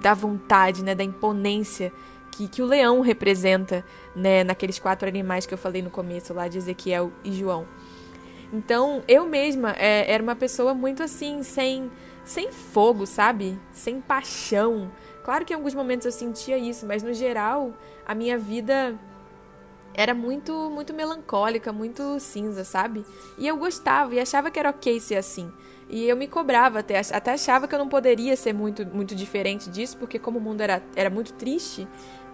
da 0.00 0.14
vontade, 0.14 0.84
né, 0.84 0.94
da 0.94 1.02
imponência 1.02 1.92
que, 2.30 2.48
que 2.48 2.62
o 2.62 2.66
leão 2.66 3.00
representa, 3.00 3.84
né, 4.14 4.44
naqueles 4.44 4.78
quatro 4.78 5.08
animais 5.08 5.46
que 5.46 5.54
eu 5.54 5.58
falei 5.58 5.82
no 5.82 5.90
começo, 5.90 6.32
lá 6.34 6.46
de 6.48 6.58
Ezequiel 6.58 7.12
e 7.24 7.32
João. 7.32 7.66
Então, 8.52 9.02
eu 9.08 9.26
mesma 9.26 9.72
é, 9.72 10.10
era 10.12 10.22
uma 10.22 10.36
pessoa 10.36 10.74
muito 10.74 11.02
assim, 11.02 11.42
sem, 11.42 11.90
sem 12.24 12.52
fogo, 12.52 13.06
sabe? 13.06 13.58
Sem 13.72 14.00
paixão. 14.00 14.90
Claro 15.24 15.44
que 15.44 15.52
em 15.52 15.56
alguns 15.56 15.74
momentos 15.74 16.06
eu 16.06 16.12
sentia 16.12 16.58
isso, 16.58 16.86
mas 16.86 17.02
no 17.02 17.12
geral, 17.12 17.72
a 18.06 18.14
minha 18.14 18.38
vida 18.38 18.98
era 19.94 20.14
muito 20.14 20.52
muito 20.70 20.92
melancólica, 20.92 21.72
muito 21.72 22.18
cinza, 22.20 22.64
sabe? 22.64 23.04
E 23.38 23.46
eu 23.46 23.56
gostava 23.56 24.14
e 24.14 24.20
achava 24.20 24.50
que 24.50 24.58
era 24.58 24.70
ok 24.70 25.00
ser 25.00 25.16
assim. 25.16 25.50
E 25.88 26.08
eu 26.08 26.16
me 26.16 26.26
cobrava 26.26 26.80
até, 26.80 26.98
até 26.98 27.32
achava 27.32 27.68
que 27.68 27.74
eu 27.74 27.78
não 27.78 27.88
poderia 27.88 28.36
ser 28.36 28.52
muito, 28.52 28.84
muito 28.86 29.14
diferente 29.14 29.70
disso, 29.70 29.96
porque 29.96 30.18
como 30.18 30.38
o 30.38 30.40
mundo 30.40 30.60
era, 30.60 30.82
era 30.96 31.10
muito 31.10 31.34
triste, 31.34 31.86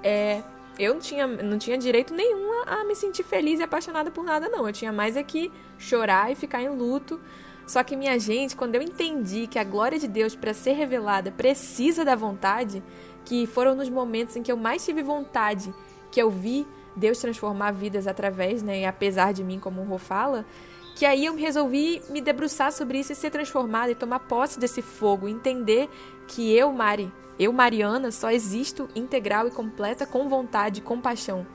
é, 0.03 0.43
eu 0.79 0.95
não 0.95 1.01
tinha, 1.01 1.27
não 1.27 1.59
tinha 1.59 1.77
direito 1.77 2.15
nenhum 2.15 2.63
a, 2.63 2.81
a 2.81 2.85
me 2.85 2.95
sentir 2.95 3.23
feliz 3.23 3.61
e 3.61 3.63
apaixonada 3.63 4.11
por 4.11 4.25
nada, 4.25 4.49
não. 4.49 4.67
Eu 4.67 4.73
tinha 4.73 4.93
mais 4.93 5.17
é 5.17 5.23
que 5.23 5.53
chorar 5.79 6.31
e 6.31 6.35
ficar 6.35 6.63
em 6.63 6.71
luto. 6.71 7.21
Só 7.67 7.85
que, 7.85 7.95
minha 7.95 8.19
gente, 8.19 8.57
quando 8.57 8.75
eu 8.75 8.83
entendi 8.83 9.47
que 9.47 9.59
a 9.59 9.65
glória 9.65 9.99
de 9.99 10.09
Deus, 10.09 10.35
para 10.35 10.55
ser 10.55 10.73
revelada, 10.73 11.31
precisa 11.31 12.05
da 12.05 12.17
vontade, 12.17 12.83
que 13.25 13.47
foram 13.47 13.75
nos 13.75 13.89
momentos 13.89 14.35
em 14.37 14.43
que 14.43 14.51
eu 14.51 14.57
mais 14.57 14.85
tive 14.85 15.03
vontade, 15.03 15.73
que 16.11 16.21
eu 16.21 16.31
vi 16.31 16.67
Deus 16.97 17.19
transformar 17.19 17.73
vidas 17.73 18.07
através, 18.07 18.63
né, 18.63 18.81
e 18.81 18.85
apesar 18.85 19.33
de 19.33 19.45
mim, 19.45 19.59
como 19.59 19.81
o 19.81 19.85
Rô 19.85 19.99
fala, 19.99 20.45
que 20.95 21.07
aí 21.07 21.25
eu 21.25 21.35
resolvi 21.35 22.03
me 22.11 22.21
debruçar 22.21 22.73
sobre 22.73 22.99
isso 22.99 23.13
e 23.13 23.15
ser 23.15 23.31
transformada 23.31 23.91
e 23.93 23.95
tomar 23.95 24.21
posse 24.21 24.59
desse 24.59 24.83
fogo, 24.83 25.29
entender 25.29 25.89
que 26.27 26.55
eu, 26.55 26.73
Mari, 26.73 27.13
eu, 27.39 27.53
Mariana, 27.53 28.11
só 28.11 28.31
existo 28.31 28.89
integral 28.95 29.49
e 29.49 29.51
completa 29.51 30.05
com 30.05 30.29
vontade, 30.29 30.83
com 30.83 31.01
paixão. 31.01 31.47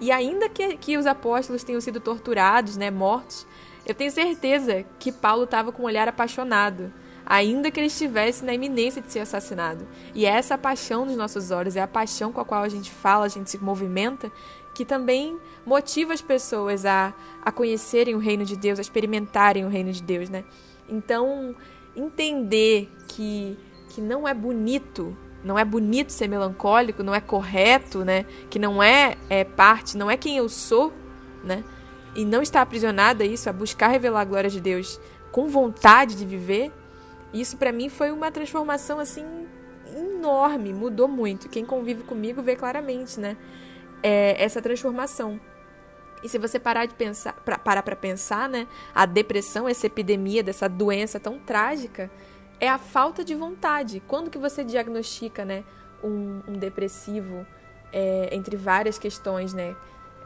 E 0.00 0.10
ainda 0.10 0.48
que, 0.48 0.76
que 0.76 0.98
os 0.98 1.06
apóstolos 1.06 1.64
tenham 1.64 1.80
sido 1.80 2.00
torturados, 2.00 2.76
né, 2.76 2.90
mortos, 2.90 3.46
eu 3.86 3.94
tenho 3.94 4.10
certeza 4.10 4.84
que 4.98 5.10
Paulo 5.10 5.44
estava 5.44 5.72
com 5.72 5.82
um 5.82 5.86
olhar 5.86 6.08
apaixonado, 6.08 6.92
ainda 7.30 7.70
que 7.70 7.78
ele 7.78 7.86
estivesse 7.86 8.44
na 8.44 8.52
iminência 8.52 9.00
de 9.00 9.12
ser 9.12 9.20
assassinado. 9.20 9.86
E 10.12 10.26
é 10.26 10.30
essa 10.30 10.58
paixão 10.58 11.06
dos 11.06 11.16
nossos 11.16 11.52
olhos, 11.52 11.76
é 11.76 11.80
a 11.80 11.86
paixão 11.86 12.32
com 12.32 12.40
a 12.40 12.44
qual 12.44 12.64
a 12.64 12.68
gente 12.68 12.90
fala, 12.90 13.24
a 13.24 13.28
gente 13.28 13.48
se 13.48 13.56
movimenta, 13.58 14.32
que 14.74 14.84
também 14.84 15.38
motiva 15.64 16.12
as 16.12 16.20
pessoas 16.20 16.84
a, 16.84 17.14
a 17.40 17.52
conhecerem 17.52 18.16
o 18.16 18.18
reino 18.18 18.44
de 18.44 18.56
Deus, 18.56 18.80
a 18.80 18.82
experimentarem 18.82 19.64
o 19.64 19.68
reino 19.68 19.92
de 19.92 20.02
Deus, 20.02 20.28
né? 20.28 20.42
Então, 20.88 21.54
entender 21.94 22.90
que, 23.06 23.56
que 23.90 24.00
não 24.00 24.26
é 24.26 24.34
bonito, 24.34 25.16
não 25.44 25.56
é 25.56 25.64
bonito 25.64 26.10
ser 26.10 26.26
melancólico, 26.26 27.04
não 27.04 27.14
é 27.14 27.20
correto, 27.20 28.04
né? 28.04 28.26
Que 28.50 28.58
não 28.58 28.82
é, 28.82 29.16
é 29.28 29.44
parte, 29.44 29.96
não 29.96 30.10
é 30.10 30.16
quem 30.16 30.36
eu 30.36 30.48
sou, 30.48 30.92
né? 31.44 31.62
E 32.12 32.24
não 32.24 32.42
estar 32.42 32.60
aprisionada 32.60 33.22
a 33.22 33.26
isso, 33.26 33.48
a 33.48 33.52
buscar 33.52 33.86
revelar 33.86 34.22
a 34.22 34.24
glória 34.24 34.50
de 34.50 34.60
Deus 34.60 35.00
com 35.30 35.48
vontade 35.48 36.16
de 36.16 36.26
viver, 36.26 36.72
isso 37.32 37.56
para 37.56 37.72
mim 37.72 37.88
foi 37.88 38.10
uma 38.10 38.30
transformação 38.30 38.98
assim 38.98 39.24
enorme, 39.96 40.72
mudou 40.72 41.08
muito. 41.08 41.48
Quem 41.48 41.64
convive 41.64 42.02
comigo 42.04 42.42
vê 42.42 42.56
claramente, 42.56 43.18
né? 43.18 43.36
É, 44.02 44.42
essa 44.42 44.62
transformação. 44.62 45.40
E 46.22 46.28
se 46.28 46.38
você 46.38 46.58
parar 46.58 46.86
de 46.86 46.94
pensar, 46.94 47.32
pra, 47.32 47.58
parar 47.58 47.82
para 47.82 47.96
pensar, 47.96 48.48
né, 48.48 48.66
a 48.94 49.06
depressão, 49.06 49.66
essa 49.68 49.86
epidemia 49.86 50.42
dessa 50.42 50.68
doença 50.68 51.18
tão 51.18 51.38
trágica, 51.38 52.10
é 52.58 52.68
a 52.68 52.78
falta 52.78 53.24
de 53.24 53.34
vontade. 53.34 54.02
Quando 54.06 54.30
que 54.30 54.36
você 54.36 54.62
diagnostica, 54.62 55.44
né, 55.44 55.64
um, 56.04 56.42
um 56.46 56.52
depressivo, 56.52 57.46
é, 57.92 58.28
entre 58.32 58.56
várias 58.56 58.98
questões, 58.98 59.52
né? 59.52 59.74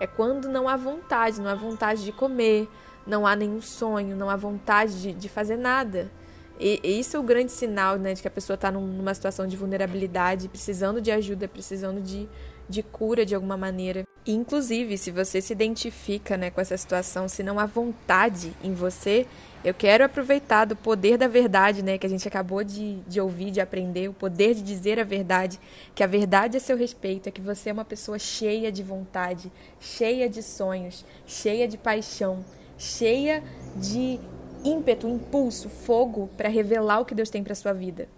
É 0.01 0.07
quando 0.07 0.49
não 0.49 0.69
há 0.69 0.77
vontade, 0.77 1.41
não 1.41 1.51
há 1.51 1.55
vontade 1.55 2.05
de 2.05 2.13
comer, 2.13 2.69
não 3.07 3.27
há 3.27 3.37
nenhum 3.37 3.61
sonho, 3.61 4.17
não 4.17 4.29
há 4.29 4.37
vontade 4.37 5.01
de, 5.01 5.13
de 5.13 5.29
fazer 5.29 5.57
nada. 5.57 6.11
E, 6.59 6.81
isso 6.83 7.17
é 7.17 7.21
o 7.21 7.23
grande 7.23 7.53
sinal, 7.53 7.99
né, 7.99 8.15
de 8.15 8.23
que 8.23 8.29
a 8.29 8.31
pessoa 8.31 8.55
está 8.55 8.71
numa 8.71 9.15
situação 9.15 9.47
de 9.47 9.57
vulnerabilidade, 9.57 10.49
precisando 10.49 11.01
de 11.01 11.11
ajuda, 11.11 11.49
precisando 11.49 12.01
de, 12.01 12.29
de 12.69 12.83
cura 12.83 13.27
de 13.27 13.35
alguma 13.35 13.57
maneira. 13.57 14.05
Inclusive, 14.27 14.97
se 14.97 15.11
você 15.11 15.41
se 15.41 15.53
identifica 15.53 16.37
né, 16.37 16.51
com 16.51 16.61
essa 16.61 16.77
situação, 16.77 17.29
se 17.29 17.43
não 17.43 17.59
há 17.59 17.67
vontade 17.67 18.55
em 18.63 18.73
você, 18.73 19.27
eu 19.63 19.75
quero 19.75 20.05
aproveitar 20.05 20.65
do 20.65 20.75
poder 20.75 21.19
da 21.19 21.29
verdade, 21.29 21.83
né, 21.83 21.99
que 21.99 22.07
a 22.07 22.09
gente 22.09 22.27
acabou 22.27 22.65
de, 22.65 23.01
de 23.07 23.21
ouvir, 23.21 23.51
de 23.51 23.61
aprender, 23.61 24.09
o 24.09 24.15
poder 24.15 24.55
de 24.55 24.63
dizer 24.63 24.99
a 24.99 25.05
verdade, 25.05 25.61
que 25.95 26.03
a 26.03 26.07
verdade 26.07 26.57
a 26.57 26.61
seu 26.61 26.77
respeito 26.77 27.29
é 27.29 27.33
que 27.33 27.41
você 27.41 27.69
é 27.69 27.73
uma 27.73 27.85
pessoa 27.85 28.19
cheia 28.19 28.73
de 28.73 28.83
vontade, 28.83 29.53
cheia 29.81 30.29
de 30.29 30.43
sonhos, 30.43 31.05
cheia 31.27 31.69
de 31.69 31.77
paixão, 31.77 32.45
cheia 32.79 33.43
de 33.77 34.21
ímpeto, 34.65 35.07
impulso, 35.07 35.69
fogo 35.69 36.29
para 36.37 36.49
revelar 36.49 37.01
o 37.01 37.05
que 37.05 37.15
Deus 37.15 37.31
tem 37.31 37.45
para 37.45 37.55
sua 37.55 37.73
vida. 37.73 38.09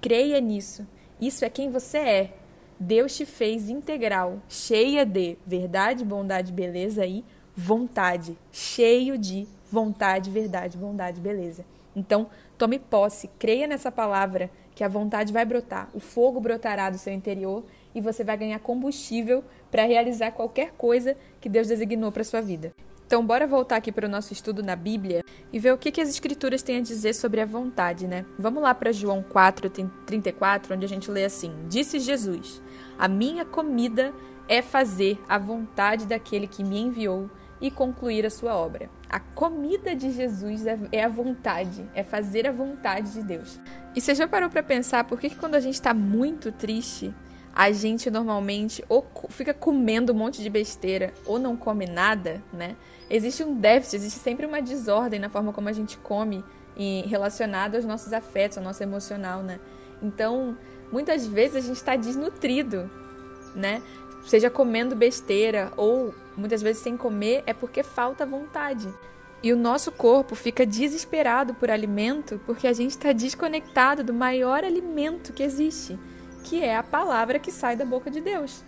Creia 0.00 0.40
nisso. 0.40 0.86
Isso 1.20 1.44
é 1.44 1.50
quem 1.50 1.70
você 1.70 1.98
é. 1.98 2.32
Deus 2.78 3.14
te 3.14 3.26
fez 3.26 3.68
integral, 3.68 4.38
cheia 4.48 5.04
de 5.04 5.36
verdade, 5.44 6.02
bondade, 6.02 6.50
beleza 6.50 7.04
e 7.04 7.22
vontade, 7.54 8.38
cheio 8.50 9.18
de 9.18 9.46
vontade, 9.70 10.30
verdade, 10.30 10.78
bondade, 10.78 11.20
beleza. 11.20 11.62
Então, 11.94 12.28
tome 12.56 12.78
posse, 12.78 13.28
creia 13.38 13.66
nessa 13.66 13.92
palavra 13.92 14.50
que 14.74 14.82
a 14.82 14.88
vontade 14.88 15.30
vai 15.30 15.44
brotar, 15.44 15.90
o 15.92 16.00
fogo 16.00 16.40
brotará 16.40 16.88
do 16.88 16.96
seu 16.96 17.12
interior 17.12 17.62
e 17.94 18.00
você 18.00 18.24
vai 18.24 18.38
ganhar 18.38 18.58
combustível 18.60 19.44
para 19.70 19.84
realizar 19.84 20.30
qualquer 20.30 20.72
coisa 20.72 21.14
que 21.38 21.50
Deus 21.50 21.68
designou 21.68 22.10
para 22.10 22.24
sua 22.24 22.40
vida. 22.40 22.72
Então, 23.10 23.26
bora 23.26 23.44
voltar 23.44 23.74
aqui 23.74 23.90
para 23.90 24.06
o 24.06 24.08
nosso 24.08 24.32
estudo 24.32 24.62
na 24.62 24.76
Bíblia 24.76 25.24
e 25.52 25.58
ver 25.58 25.72
o 25.72 25.76
que, 25.76 25.90
que 25.90 26.00
as 26.00 26.08
Escrituras 26.08 26.62
têm 26.62 26.76
a 26.76 26.80
dizer 26.80 27.12
sobre 27.12 27.40
a 27.40 27.44
vontade, 27.44 28.06
né? 28.06 28.24
Vamos 28.38 28.62
lá 28.62 28.72
para 28.72 28.92
João 28.92 29.20
4, 29.20 29.68
34, 30.06 30.76
onde 30.76 30.84
a 30.84 30.88
gente 30.88 31.10
lê 31.10 31.24
assim: 31.24 31.52
Disse 31.68 31.98
Jesus: 31.98 32.62
A 32.96 33.08
minha 33.08 33.44
comida 33.44 34.14
é 34.46 34.62
fazer 34.62 35.18
a 35.28 35.38
vontade 35.38 36.06
daquele 36.06 36.46
que 36.46 36.62
me 36.62 36.78
enviou 36.78 37.28
e 37.60 37.68
concluir 37.68 38.24
a 38.24 38.30
sua 38.30 38.54
obra. 38.54 38.88
A 39.08 39.18
comida 39.18 39.92
de 39.92 40.12
Jesus 40.12 40.64
é, 40.64 40.78
é 40.92 41.02
a 41.02 41.08
vontade, 41.08 41.84
é 41.92 42.04
fazer 42.04 42.46
a 42.46 42.52
vontade 42.52 43.14
de 43.14 43.24
Deus. 43.24 43.58
E 43.92 44.00
você 44.00 44.14
já 44.14 44.28
parou 44.28 44.48
para 44.48 44.62
pensar 44.62 45.02
por 45.02 45.18
que, 45.18 45.30
que 45.30 45.36
quando 45.36 45.56
a 45.56 45.60
gente 45.60 45.74
está 45.74 45.92
muito 45.92 46.52
triste, 46.52 47.12
a 47.54 47.72
gente 47.72 48.10
normalmente 48.10 48.84
ou 48.88 49.06
fica 49.28 49.52
comendo 49.52 50.12
um 50.12 50.16
monte 50.16 50.42
de 50.42 50.50
besteira 50.50 51.12
ou 51.26 51.38
não 51.38 51.56
come 51.56 51.86
nada, 51.86 52.42
né? 52.52 52.76
existe 53.10 53.42
um 53.42 53.54
déficit, 53.54 53.96
existe 53.96 54.20
sempre 54.20 54.46
uma 54.46 54.62
desordem 54.62 55.18
na 55.18 55.28
forma 55.28 55.52
como 55.52 55.68
a 55.68 55.72
gente 55.72 55.98
come 55.98 56.44
relacionado 57.06 57.74
aos 57.74 57.84
nossos 57.84 58.12
afetos, 58.12 58.56
ao 58.56 58.64
nosso 58.64 58.82
emocional, 58.82 59.42
né? 59.42 59.60
Então, 60.00 60.56
muitas 60.90 61.26
vezes 61.26 61.56
a 61.56 61.60
gente 61.60 61.76
está 61.76 61.94
desnutrido, 61.94 62.90
né? 63.54 63.82
Seja 64.24 64.48
comendo 64.48 64.96
besteira 64.96 65.72
ou 65.76 66.14
muitas 66.36 66.62
vezes 66.62 66.82
sem 66.82 66.96
comer, 66.96 67.42
é 67.44 67.52
porque 67.52 67.82
falta 67.82 68.24
vontade. 68.24 68.88
E 69.42 69.52
o 69.52 69.56
nosso 69.56 69.92
corpo 69.92 70.34
fica 70.34 70.64
desesperado 70.64 71.52
por 71.52 71.70
alimento 71.70 72.40
porque 72.46 72.66
a 72.66 72.72
gente 72.72 72.92
está 72.92 73.12
desconectado 73.12 74.02
do 74.02 74.14
maior 74.14 74.64
alimento 74.64 75.34
que 75.34 75.42
existe, 75.42 75.98
que 76.44 76.62
é 76.62 76.76
a 76.76 76.82
palavra 76.82 77.38
que 77.38 77.50
sai 77.50 77.76
da 77.76 77.84
boca 77.84 78.10
de 78.10 78.20
Deus. 78.20 78.64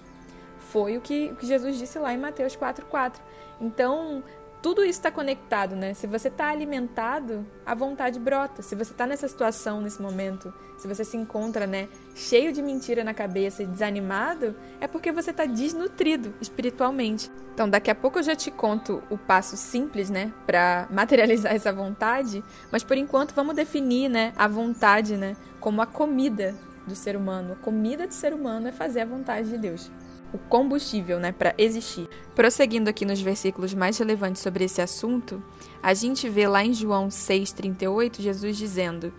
Foi 0.71 0.97
o 0.97 1.01
que 1.01 1.35
Jesus 1.43 1.79
disse 1.79 1.99
lá 1.99 2.13
em 2.15 2.19
Mateus 2.19 2.57
4,4. 2.57 3.21
Então, 3.61 4.23
tudo 4.63 4.85
isso 4.85 5.01
está 5.01 5.11
conectado, 5.11 5.75
né? 5.75 5.93
Se 5.93 6.07
você 6.07 6.29
está 6.29 6.49
alimentado, 6.49 7.45
a 7.67 7.75
vontade 7.75 8.21
brota. 8.21 8.63
Se 8.63 8.77
você 8.77 8.93
está 8.93 9.05
nessa 9.09 9.27
situação, 9.27 9.81
nesse 9.81 10.01
momento, 10.01 10.55
se 10.79 10.87
você 10.87 11.05
se 11.05 11.17
encontra, 11.17 11.67
né, 11.67 11.89
cheio 12.15 12.53
de 12.53 12.63
mentira 12.63 13.03
na 13.03 13.13
cabeça 13.13 13.65
e 13.65 13.67
desanimado, 13.67 14.55
é 14.81 14.87
porque 14.87 15.11
você 15.11 15.33
está 15.33 15.47
desnutrido 15.47 16.33
espiritualmente. 16.41 17.29
Então, 17.53 17.69
daqui 17.69 17.91
a 17.91 17.95
pouco 17.95 18.21
eu 18.21 18.23
já 18.23 18.37
te 18.37 18.53
conto 18.53 19.03
o 19.11 19.19
passo 19.19 19.57
simples, 19.57 20.09
né, 20.09 20.33
para 20.47 20.87
materializar 20.91 21.53
essa 21.57 21.73
vontade. 21.73 22.43
Mas 22.71 22.85
por 22.85 22.97
enquanto, 22.97 23.35
vamos 23.35 23.57
definir, 23.57 24.09
né, 24.09 24.33
a 24.37 24.47
vontade, 24.47 25.17
né, 25.17 25.37
como 25.59 25.83
a 25.83 25.87
comida 25.87 26.55
do 26.87 26.95
ser 26.95 27.17
humano. 27.17 27.53
A 27.53 27.57
comida 27.57 28.07
do 28.07 28.15
ser 28.15 28.33
humano 28.33 28.69
é 28.69 28.73
fazer 28.73 29.01
a 29.01 29.07
vontade 29.07 29.49
de 29.49 29.59
Deus 29.59 29.91
o 30.33 30.39
combustível 30.39 31.21
né, 31.21 31.31
para 31.31 31.55
existir. 31.59 32.09
Prosseguindo 32.35 32.89
aqui 32.89 33.05
nos 33.05 33.21
versículos 33.21 33.75
mais 33.75 33.99
relevantes 33.99 34.41
sobre 34.41 34.65
esse 34.65 34.81
assunto, 34.81 35.43
a 35.83 35.93
gente 35.93 36.29
vê 36.29 36.49
lá 36.49 36.65
em 36.65 36.73
João 36.73 37.09
6,38 37.09 38.21
Jesus 38.21 38.57
dizendo: 38.57 39.13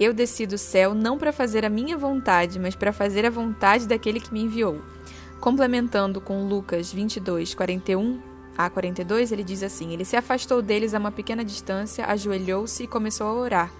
Eu 0.00 0.12
desci 0.12 0.46
do 0.46 0.58
céu 0.58 0.94
não 0.94 1.16
para 1.16 1.32
fazer 1.32 1.64
a 1.64 1.70
minha 1.70 1.96
vontade, 1.96 2.58
mas 2.58 2.74
para 2.74 2.92
fazer 2.92 3.24
a 3.24 3.30
vontade 3.30 3.86
daquele 3.86 4.20
que 4.20 4.32
me 4.32 4.42
enviou. 4.42 4.80
Complementando 5.40 6.20
com 6.20 6.48
Lucas 6.48 6.92
22, 6.92 7.54
41 7.54 8.20
a 8.56 8.68
42, 8.68 9.30
ele 9.30 9.44
diz 9.44 9.62
assim: 9.62 9.92
Ele 9.92 10.04
se 10.04 10.16
afastou 10.16 10.60
deles 10.60 10.92
a 10.92 10.98
uma 10.98 11.12
pequena 11.12 11.44
distância, 11.44 12.04
ajoelhou-se 12.06 12.82
e 12.82 12.88
começou 12.88 13.28
a 13.28 13.34
orar: 13.34 13.72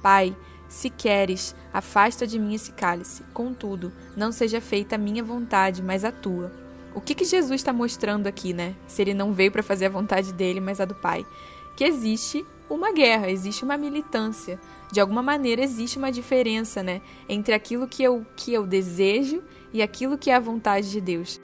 Pai, 0.00 0.34
se 0.72 0.88
queres, 0.88 1.54
afasta 1.70 2.26
de 2.26 2.38
mim 2.38 2.54
esse 2.54 2.72
cálice. 2.72 3.22
Contudo, 3.34 3.92
não 4.16 4.32
seja 4.32 4.58
feita 4.58 4.94
a 4.94 4.98
minha 4.98 5.22
vontade, 5.22 5.82
mas 5.82 6.02
a 6.02 6.10
tua. 6.10 6.50
O 6.94 7.00
que, 7.00 7.14
que 7.14 7.26
Jesus 7.26 7.60
está 7.60 7.74
mostrando 7.74 8.26
aqui, 8.26 8.54
né? 8.54 8.74
Se 8.86 9.02
ele 9.02 9.12
não 9.12 9.34
veio 9.34 9.52
para 9.52 9.62
fazer 9.62 9.84
a 9.84 9.90
vontade 9.90 10.32
dele, 10.32 10.60
mas 10.60 10.80
a 10.80 10.86
do 10.86 10.94
Pai. 10.94 11.26
Que 11.76 11.84
existe 11.84 12.42
uma 12.70 12.90
guerra, 12.90 13.30
existe 13.30 13.64
uma 13.64 13.76
militância. 13.76 14.58
De 14.90 14.98
alguma 14.98 15.22
maneira 15.22 15.62
existe 15.62 15.98
uma 15.98 16.10
diferença, 16.10 16.82
né? 16.82 17.02
Entre 17.28 17.52
aquilo 17.52 17.86
que 17.86 18.02
eu, 18.02 18.24
que 18.34 18.54
eu 18.54 18.66
desejo 18.66 19.42
e 19.74 19.82
aquilo 19.82 20.16
que 20.16 20.30
é 20.30 20.36
a 20.36 20.40
vontade 20.40 20.90
de 20.90 21.02
Deus. 21.02 21.38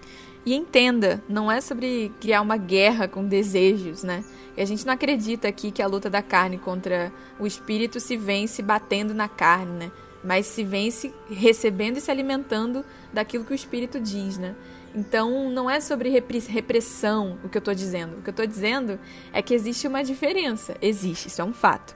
E 0.46 0.54
entenda, 0.54 1.22
não 1.28 1.52
é 1.52 1.60
sobre 1.60 2.10
criar 2.18 2.40
uma 2.40 2.56
guerra 2.56 3.06
com 3.06 3.22
desejos, 3.22 4.02
né? 4.02 4.24
E 4.58 4.60
a 4.60 4.64
gente 4.64 4.84
não 4.84 4.92
acredita 4.92 5.46
aqui 5.46 5.70
que 5.70 5.80
a 5.80 5.86
luta 5.86 6.10
da 6.10 6.20
carne 6.20 6.58
contra 6.58 7.12
o 7.38 7.46
espírito 7.46 8.00
se 8.00 8.16
vence 8.16 8.60
batendo 8.60 9.14
na 9.14 9.28
carne, 9.28 9.86
né? 9.86 9.92
Mas 10.24 10.46
se 10.46 10.64
vence 10.64 11.14
recebendo 11.30 11.98
e 11.98 12.00
se 12.00 12.10
alimentando 12.10 12.84
daquilo 13.12 13.44
que 13.44 13.52
o 13.52 13.54
espírito 13.54 14.00
diz, 14.00 14.36
né? 14.36 14.56
Então, 14.92 15.48
não 15.48 15.70
é 15.70 15.78
sobre 15.78 16.08
repressão 16.08 17.38
o 17.44 17.48
que 17.48 17.56
eu 17.56 17.60
estou 17.60 17.72
dizendo. 17.72 18.18
O 18.18 18.22
que 18.22 18.30
eu 18.30 18.32
estou 18.32 18.44
dizendo 18.44 18.98
é 19.32 19.40
que 19.40 19.54
existe 19.54 19.86
uma 19.86 20.02
diferença. 20.02 20.76
Existe, 20.82 21.28
isso 21.28 21.40
é 21.40 21.44
um 21.44 21.52
fato. 21.52 21.94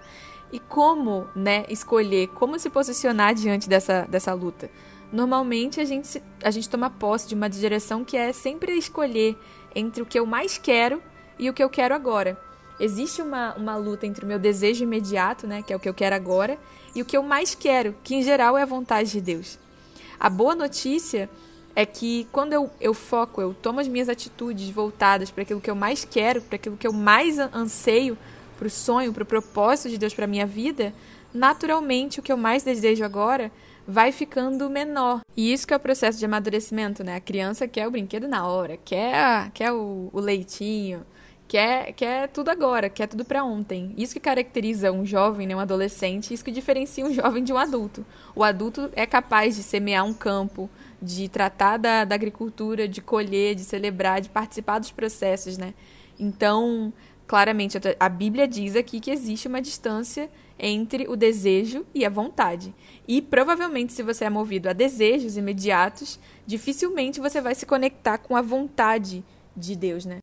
E 0.52 0.60
como 0.60 1.26
né, 1.34 1.64
escolher, 1.68 2.28
como 2.28 2.56
se 2.60 2.70
posicionar 2.70 3.34
diante 3.34 3.68
dessa, 3.68 4.02
dessa 4.02 4.32
luta? 4.34 4.70
Normalmente 5.10 5.80
a 5.80 5.84
gente, 5.84 6.22
a 6.40 6.50
gente 6.52 6.68
toma 6.68 6.88
posse 6.88 7.26
de 7.26 7.34
uma 7.34 7.50
direção 7.50 8.04
que 8.04 8.16
é 8.16 8.32
sempre 8.32 8.78
escolher 8.78 9.36
entre 9.74 10.00
o 10.00 10.06
que 10.06 10.16
eu 10.16 10.24
mais 10.24 10.58
quero 10.58 11.02
e 11.36 11.50
o 11.50 11.52
que 11.52 11.64
eu 11.64 11.68
quero 11.68 11.92
agora. 11.92 12.51
Existe 12.82 13.22
uma, 13.22 13.54
uma 13.54 13.76
luta 13.76 14.08
entre 14.08 14.24
o 14.24 14.26
meu 14.26 14.40
desejo 14.40 14.82
imediato, 14.82 15.46
né, 15.46 15.62
que 15.62 15.72
é 15.72 15.76
o 15.76 15.78
que 15.78 15.88
eu 15.88 15.94
quero 15.94 16.16
agora, 16.16 16.58
e 16.96 17.00
o 17.00 17.04
que 17.04 17.16
eu 17.16 17.22
mais 17.22 17.54
quero, 17.54 17.94
que 18.02 18.16
em 18.16 18.24
geral 18.24 18.58
é 18.58 18.62
a 18.62 18.66
vontade 18.66 19.08
de 19.12 19.20
Deus. 19.20 19.56
A 20.18 20.28
boa 20.28 20.56
notícia 20.56 21.30
é 21.76 21.86
que 21.86 22.26
quando 22.32 22.54
eu, 22.54 22.68
eu 22.80 22.92
foco, 22.92 23.40
eu 23.40 23.54
tomo 23.54 23.78
as 23.78 23.86
minhas 23.86 24.08
atitudes 24.08 24.68
voltadas 24.68 25.30
para 25.30 25.44
aquilo 25.44 25.60
que 25.60 25.70
eu 25.70 25.76
mais 25.76 26.04
quero, 26.04 26.42
para 26.42 26.56
aquilo 26.56 26.76
que 26.76 26.84
eu 26.84 26.92
mais 26.92 27.38
anseio, 27.38 28.18
para 28.58 28.66
o 28.66 28.70
sonho, 28.70 29.12
para 29.12 29.22
o 29.22 29.26
propósito 29.26 29.88
de 29.88 29.96
Deus 29.96 30.12
para 30.12 30.26
minha 30.26 30.44
vida, 30.44 30.92
naturalmente 31.32 32.18
o 32.18 32.22
que 32.22 32.32
eu 32.32 32.36
mais 32.36 32.64
desejo 32.64 33.04
agora 33.04 33.52
vai 33.86 34.10
ficando 34.10 34.68
menor. 34.68 35.20
E 35.36 35.52
isso 35.52 35.68
que 35.68 35.72
é 35.72 35.76
o 35.76 35.80
processo 35.80 36.18
de 36.18 36.24
amadurecimento, 36.24 37.04
né? 37.04 37.14
A 37.14 37.20
criança 37.20 37.68
quer 37.68 37.86
o 37.86 37.92
brinquedo 37.92 38.26
na 38.26 38.44
hora, 38.44 38.76
quer, 38.76 39.52
quer 39.52 39.70
o, 39.70 40.10
o 40.12 40.18
leitinho, 40.18 41.06
quer, 41.52 41.92
quer 41.92 42.28
tudo 42.28 42.48
agora, 42.48 42.88
quer 42.88 43.06
tudo 43.06 43.26
para 43.26 43.44
ontem. 43.44 43.92
Isso 43.94 44.14
que 44.14 44.20
caracteriza 44.20 44.90
um 44.90 45.04
jovem, 45.04 45.46
né, 45.46 45.54
um 45.54 45.60
adolescente, 45.60 46.32
isso 46.32 46.42
que 46.42 46.50
diferencia 46.50 47.04
um 47.04 47.12
jovem 47.12 47.44
de 47.44 47.52
um 47.52 47.58
adulto. 47.58 48.06
O 48.34 48.42
adulto 48.42 48.90
é 48.94 49.04
capaz 49.04 49.54
de 49.54 49.62
semear 49.62 50.02
um 50.02 50.14
campo, 50.14 50.70
de 51.00 51.28
tratar 51.28 51.76
da, 51.76 52.06
da 52.06 52.14
agricultura, 52.14 52.88
de 52.88 53.02
colher, 53.02 53.54
de 53.54 53.64
celebrar, 53.64 54.22
de 54.22 54.30
participar 54.30 54.78
dos 54.78 54.90
processos, 54.90 55.58
né? 55.58 55.74
Então, 56.18 56.90
claramente, 57.26 57.76
a 58.00 58.08
Bíblia 58.08 58.48
diz 58.48 58.74
aqui 58.74 58.98
que 58.98 59.10
existe 59.10 59.46
uma 59.46 59.60
distância 59.60 60.30
entre 60.58 61.06
o 61.06 61.16
desejo 61.16 61.84
e 61.94 62.06
a 62.06 62.08
vontade. 62.08 62.74
E 63.06 63.20
provavelmente, 63.20 63.92
se 63.92 64.02
você 64.02 64.24
é 64.24 64.30
movido 64.30 64.70
a 64.70 64.72
desejos 64.72 65.36
imediatos, 65.36 66.18
dificilmente 66.46 67.20
você 67.20 67.42
vai 67.42 67.54
se 67.54 67.66
conectar 67.66 68.16
com 68.16 68.34
a 68.36 68.40
vontade 68.40 69.22
de 69.56 69.76
Deus, 69.76 70.04
né? 70.04 70.18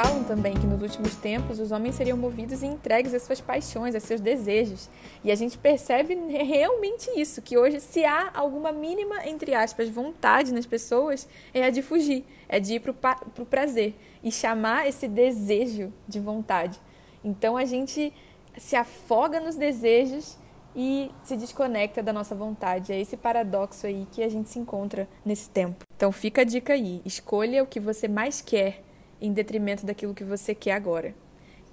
Falam 0.00 0.22
também 0.22 0.54
que 0.54 0.64
nos 0.64 0.80
últimos 0.80 1.16
tempos 1.16 1.58
os 1.58 1.72
homens 1.72 1.96
seriam 1.96 2.16
movidos 2.16 2.62
e 2.62 2.66
entregues 2.66 3.12
às 3.12 3.22
suas 3.22 3.40
paixões, 3.40 3.96
aos 3.96 4.04
seus 4.04 4.20
desejos. 4.20 4.88
E 5.24 5.32
a 5.32 5.34
gente 5.34 5.58
percebe 5.58 6.14
realmente 6.14 7.10
isso, 7.16 7.42
que 7.42 7.58
hoje 7.58 7.80
se 7.80 8.04
há 8.04 8.30
alguma 8.32 8.70
mínima, 8.70 9.26
entre 9.26 9.56
aspas, 9.56 9.88
vontade 9.88 10.54
nas 10.54 10.66
pessoas, 10.66 11.28
é 11.52 11.64
a 11.64 11.70
de 11.70 11.82
fugir, 11.82 12.24
é 12.48 12.60
de 12.60 12.74
ir 12.74 12.80
para 12.80 12.92
o 13.40 13.44
prazer 13.44 13.96
e 14.22 14.30
chamar 14.30 14.86
esse 14.86 15.08
desejo 15.08 15.92
de 16.06 16.20
vontade. 16.20 16.78
Então 17.24 17.56
a 17.56 17.64
gente 17.64 18.12
se 18.56 18.76
afoga 18.76 19.40
nos 19.40 19.56
desejos 19.56 20.38
e 20.76 21.10
se 21.24 21.36
desconecta 21.36 22.04
da 22.04 22.12
nossa 22.12 22.36
vontade. 22.36 22.92
É 22.92 23.00
esse 23.00 23.16
paradoxo 23.16 23.84
aí 23.84 24.06
que 24.12 24.22
a 24.22 24.28
gente 24.28 24.48
se 24.48 24.60
encontra 24.60 25.08
nesse 25.24 25.50
tempo. 25.50 25.84
Então 25.96 26.12
fica 26.12 26.42
a 26.42 26.44
dica 26.44 26.74
aí, 26.74 27.02
escolha 27.04 27.64
o 27.64 27.66
que 27.66 27.80
você 27.80 28.06
mais 28.06 28.40
quer 28.40 28.86
em 29.20 29.32
detrimento 29.32 29.84
daquilo 29.84 30.14
que 30.14 30.24
você 30.24 30.54
quer 30.54 30.72
agora. 30.72 31.14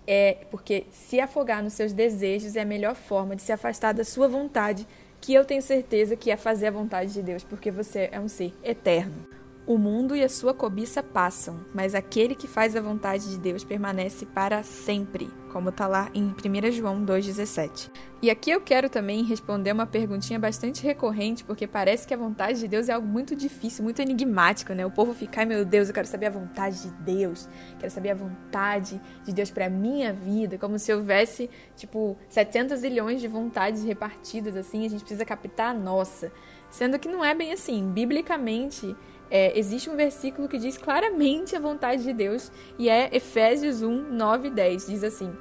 É 0.08 0.38
porque 0.51 0.86
se 0.91 1.19
afogar 1.19 1.63
nos 1.63 1.73
seus 1.73 1.91
desejos 1.91 2.55
é 2.55 2.62
a 2.62 2.65
melhor 2.65 2.95
forma 2.95 3.36
de 3.36 3.41
se 3.41 3.51
afastar 3.51 3.93
da 3.93 4.03
sua 4.03 4.27
vontade, 4.27 4.88
que 5.19 5.34
eu 5.34 5.43
tenho 5.43 5.62
certeza 5.62 6.15
que 6.15 6.29
é 6.29 6.38
fazer 6.38 6.67
a 6.67 6.71
vontade 6.71 7.13
de 7.13 7.21
Deus, 7.21 7.43
porque 7.43 7.71
você 7.71 8.10
é 8.12 8.19
um 8.19 8.27
ser 8.27 8.53
eterno. 8.63 9.35
O 9.67 9.80
mundo 9.80 10.15
e 10.15 10.23
a 10.23 10.30
sua 10.30 10.54
cobiça 10.54 11.01
passam, 11.01 11.60
mas 11.73 11.95
aquele 11.95 12.36
que 12.36 12.47
faz 12.47 12.75
a 12.75 12.82
vontade 12.82 13.32
de 13.32 13.39
Deus 13.39 13.63
permanece 13.63 14.23
para 14.23 14.62
sempre, 14.62 15.28
como 15.51 15.69
está 15.69 15.88
lá 15.88 16.08
em 16.13 16.25
1 16.25 16.71
João 16.71 17.04
2,17. 17.04 17.89
E 18.21 18.30
aqui 18.30 18.51
eu 18.51 18.62
quero 18.62 18.91
também 18.91 19.23
responder 19.23 19.71
uma 19.71 19.88
perguntinha 19.88 20.38
bastante 20.38 20.84
recorrente, 20.84 21.43
porque 21.43 21.65
parece 21.65 22.08
que 22.08 22.13
a 22.13 22.17
vontade 22.17 22.60
de 22.60 22.67
Deus 22.67 22.89
é 22.89 22.93
algo 22.93 23.08
muito 23.08 23.36
difícil, 23.36 23.84
muito 23.84 23.99
enigmático, 24.04 24.71
né? 24.71 24.86
O 24.86 24.91
povo 24.91 25.15
fica, 25.15 25.41
ai 25.41 25.47
meu 25.47 25.65
Deus, 25.65 25.88
eu 25.88 25.95
quero 25.95 26.08
saber 26.08 26.28
a 26.28 26.32
vontade 26.32 26.84
de 26.84 26.91
Deus, 27.04 27.49
quero 27.80 27.91
saber 27.91 28.12
a 28.12 28.15
vontade 28.15 29.01
de 29.23 29.34
Deus 29.34 29.49
para 29.49 29.67
minha 29.67 30.13
vida, 30.13 30.60
como 30.60 30.78
se 30.78 30.93
houvesse, 30.93 31.49
tipo, 31.75 32.15
700 32.30 32.84
milhões 32.84 33.19
de 33.19 33.28
vontades 33.28 33.84
repartidas 33.84 34.56
assim, 34.56 34.86
a 34.86 34.89
gente 34.89 34.99
precisa 34.99 35.25
captar 35.25 35.71
a 35.71 35.73
nossa. 35.73 36.32
Sendo 36.69 36.99
que 36.99 37.08
não 37.08 37.23
é 37.23 37.34
bem 37.34 37.54
assim. 37.54 37.89
Biblicamente, 37.91 38.93
é, 39.29 39.57
existe 39.57 39.89
um 39.89 39.95
versículo 39.95 40.47
que 40.47 40.57
diz 40.57 40.77
claramente 40.77 41.55
a 41.55 41.59
vontade 41.59 42.03
de 42.03 42.13
Deus 42.13 42.51
e 42.77 42.89
é 42.89 43.09
Efésios 43.15 43.81
1, 43.81 44.11
9 44.11 44.47
e 44.47 44.51
10. 44.51 44.88
Diz 44.88 45.03
assim: 45.03 45.33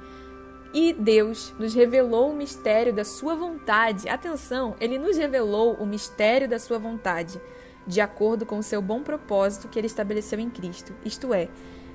E 0.73 0.93
Deus 0.93 1.53
nos 1.59 1.73
revelou 1.73 2.31
o 2.31 2.35
mistério 2.35 2.93
da 2.93 3.03
Sua 3.03 3.35
vontade. 3.35 4.09
Atenção, 4.09 4.75
Ele 4.79 4.97
nos 4.97 5.17
revelou 5.17 5.73
o 5.75 5.85
mistério 5.85 6.49
da 6.49 6.59
Sua 6.59 6.79
vontade, 6.79 7.39
de 7.85 8.01
acordo 8.01 8.45
com 8.45 8.57
o 8.57 8.63
seu 8.63 8.81
bom 8.81 9.03
propósito 9.03 9.67
que 9.67 9.79
Ele 9.79 9.87
estabeleceu 9.87 10.39
em 10.39 10.49
Cristo, 10.49 10.93
isto 11.03 11.33
é, 11.33 11.47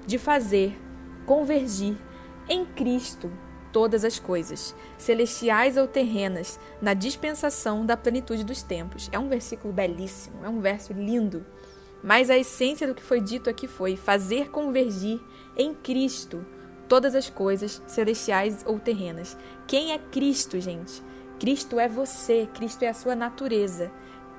de 0.06 0.18
fazer 0.18 0.76
convergir 1.26 1.96
em 2.48 2.64
Cristo 2.64 3.30
todas 3.72 4.04
as 4.04 4.18
coisas, 4.18 4.74
celestiais 4.98 5.76
ou 5.76 5.86
terrenas, 5.86 6.58
na 6.80 6.94
dispensação 6.94 7.86
da 7.86 7.96
plenitude 7.96 8.44
dos 8.44 8.62
tempos. 8.62 9.08
É 9.12 9.18
um 9.18 9.28
versículo 9.28 9.72
belíssimo, 9.72 10.44
é 10.44 10.48
um 10.48 10.60
verso 10.60 10.92
lindo. 10.92 11.44
Mas 12.02 12.30
a 12.30 12.38
essência 12.38 12.86
do 12.86 12.94
que 12.94 13.02
foi 13.02 13.20
dito 13.20 13.50
aqui 13.50 13.66
foi 13.66 13.96
fazer 13.96 14.50
convergir 14.50 15.20
em 15.56 15.74
Cristo 15.74 16.44
todas 16.88 17.14
as 17.14 17.30
coisas, 17.30 17.82
celestiais 17.86 18.64
ou 18.66 18.78
terrenas. 18.78 19.36
Quem 19.66 19.92
é 19.92 19.98
Cristo, 19.98 20.58
gente? 20.58 21.02
Cristo 21.38 21.78
é 21.78 21.88
você, 21.88 22.48
Cristo 22.52 22.82
é 22.82 22.88
a 22.88 22.94
sua 22.94 23.14
natureza. 23.14 23.90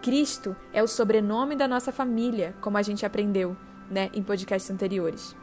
Cristo 0.01 0.55
é 0.73 0.83
o 0.83 0.87
sobrenome 0.87 1.55
da 1.55 1.67
nossa 1.67 1.91
família, 1.91 2.55
como 2.59 2.77
a 2.77 2.81
gente 2.81 3.05
aprendeu 3.05 3.55
né, 3.89 4.09
em 4.13 4.21
podcasts 4.21 4.69
anteriores. 4.69 5.35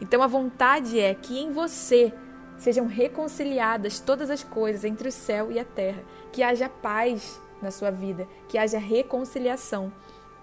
Então 0.00 0.22
a 0.22 0.26
vontade 0.26 0.98
é 0.98 1.14
que 1.14 1.38
em 1.38 1.52
você 1.52 2.12
sejam 2.56 2.86
reconciliadas 2.86 4.00
todas 4.00 4.28
as 4.30 4.42
coisas 4.42 4.84
entre 4.84 5.08
o 5.08 5.12
céu 5.12 5.52
e 5.52 5.58
a 5.58 5.64
terra, 5.64 6.02
que 6.32 6.42
haja 6.42 6.68
paz 6.68 7.40
na 7.62 7.70
sua 7.70 7.90
vida, 7.90 8.26
que 8.48 8.58
haja 8.58 8.78
reconciliação. 8.78 9.92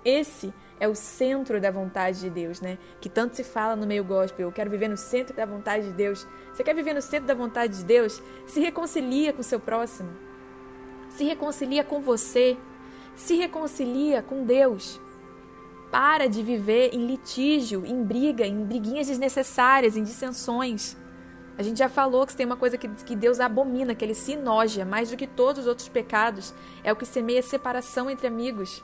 Esse 0.06 0.48
é 0.48 0.54
o 0.86 0.94
centro 0.94 1.62
da 1.62 1.72
vontade 1.72 2.20
de 2.20 2.30
Deus, 2.30 2.60
né? 2.60 2.78
Que 3.00 3.08
tanto 3.08 3.38
se 3.38 3.44
fala 3.44 3.76
no 3.76 3.88
meio 3.88 4.04
gospel. 4.04 4.48
Eu 4.48 4.52
quero 4.52 4.70
viver 4.70 4.90
no 4.90 4.98
centro 4.98 5.34
da 5.34 5.46
vontade 5.46 5.86
de 5.86 5.94
Deus. 5.94 6.28
Você 6.54 6.64
quer 6.64 6.76
viver 6.76 6.94
no 6.94 7.02
centro 7.02 7.26
da 7.26 7.34
vontade 7.34 7.78
de 7.78 7.86
Deus? 7.86 8.22
Se 8.46 8.60
reconcilia 8.60 9.32
com 9.32 9.40
o 9.40 9.44
seu 9.44 9.60
próximo. 9.60 10.10
Se 11.10 11.24
reconcilia 11.24 11.84
com 11.84 12.02
você. 12.02 12.58
Se 13.16 13.36
reconcilia 13.36 14.22
com 14.22 14.44
Deus. 14.44 15.00
Para 15.90 16.28
de 16.28 16.44
viver 16.44 16.94
em 16.94 17.08
litígio, 17.08 17.86
em 17.86 18.04
briga, 18.04 18.46
em 18.46 18.64
briguinhas 18.66 19.08
desnecessárias, 19.08 19.96
em 19.96 20.04
dissensões. 20.04 20.98
A 21.58 21.64
gente 21.64 21.80
já 21.80 21.90
falou 21.90 22.28
que 22.28 22.36
tem 22.36 22.46
uma 22.46 22.58
coisa 22.58 22.78
que, 22.78 22.88
que 22.88 23.16
Deus 23.16 23.40
abomina, 23.40 23.96
que 23.96 24.06
ele 24.06 24.14
se 24.14 24.36
noja 24.36 24.86
mais 24.86 25.10
do 25.10 25.18
que 25.18 25.26
todos 25.26 25.62
os 25.62 25.68
outros 25.68 25.90
pecados, 25.90 26.54
é 26.84 26.94
o 26.94 26.96
que 26.96 27.06
semeia 27.06 27.42
separação 27.42 28.12
entre 28.12 28.28
amigos. 28.28 28.84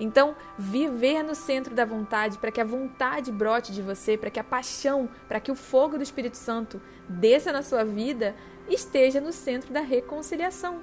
Então, 0.00 0.34
viver 0.58 1.22
no 1.22 1.34
centro 1.34 1.74
da 1.74 1.84
vontade, 1.84 2.38
para 2.38 2.50
que 2.50 2.60
a 2.60 2.64
vontade 2.64 3.30
brote 3.30 3.72
de 3.72 3.82
você, 3.82 4.16
para 4.16 4.30
que 4.30 4.40
a 4.40 4.44
paixão, 4.44 5.08
para 5.28 5.40
que 5.40 5.50
o 5.50 5.54
fogo 5.54 5.96
do 5.96 6.02
Espírito 6.02 6.36
Santo 6.36 6.80
desça 7.08 7.52
na 7.52 7.62
sua 7.62 7.84
vida, 7.84 8.34
esteja 8.68 9.20
no 9.20 9.32
centro 9.32 9.72
da 9.72 9.80
reconciliação. 9.80 10.80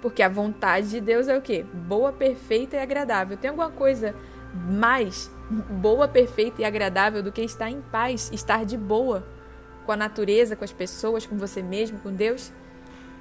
Porque 0.00 0.22
a 0.22 0.28
vontade 0.28 0.90
de 0.90 1.00
Deus 1.00 1.28
é 1.28 1.36
o 1.36 1.42
quê? 1.42 1.64
Boa, 1.72 2.12
perfeita 2.12 2.76
e 2.76 2.78
agradável. 2.78 3.36
Tem 3.36 3.50
alguma 3.50 3.70
coisa 3.70 4.14
mais 4.52 5.30
boa, 5.50 6.08
perfeita 6.08 6.62
e 6.62 6.64
agradável 6.64 7.22
do 7.22 7.30
que 7.30 7.42
estar 7.42 7.70
em 7.70 7.80
paz, 7.80 8.30
estar 8.32 8.64
de 8.64 8.76
boa 8.76 9.24
com 9.84 9.92
a 9.92 9.96
natureza, 9.96 10.56
com 10.56 10.64
as 10.64 10.72
pessoas, 10.72 11.26
com 11.26 11.36
você 11.36 11.62
mesmo, 11.62 11.98
com 12.00 12.12
Deus? 12.12 12.52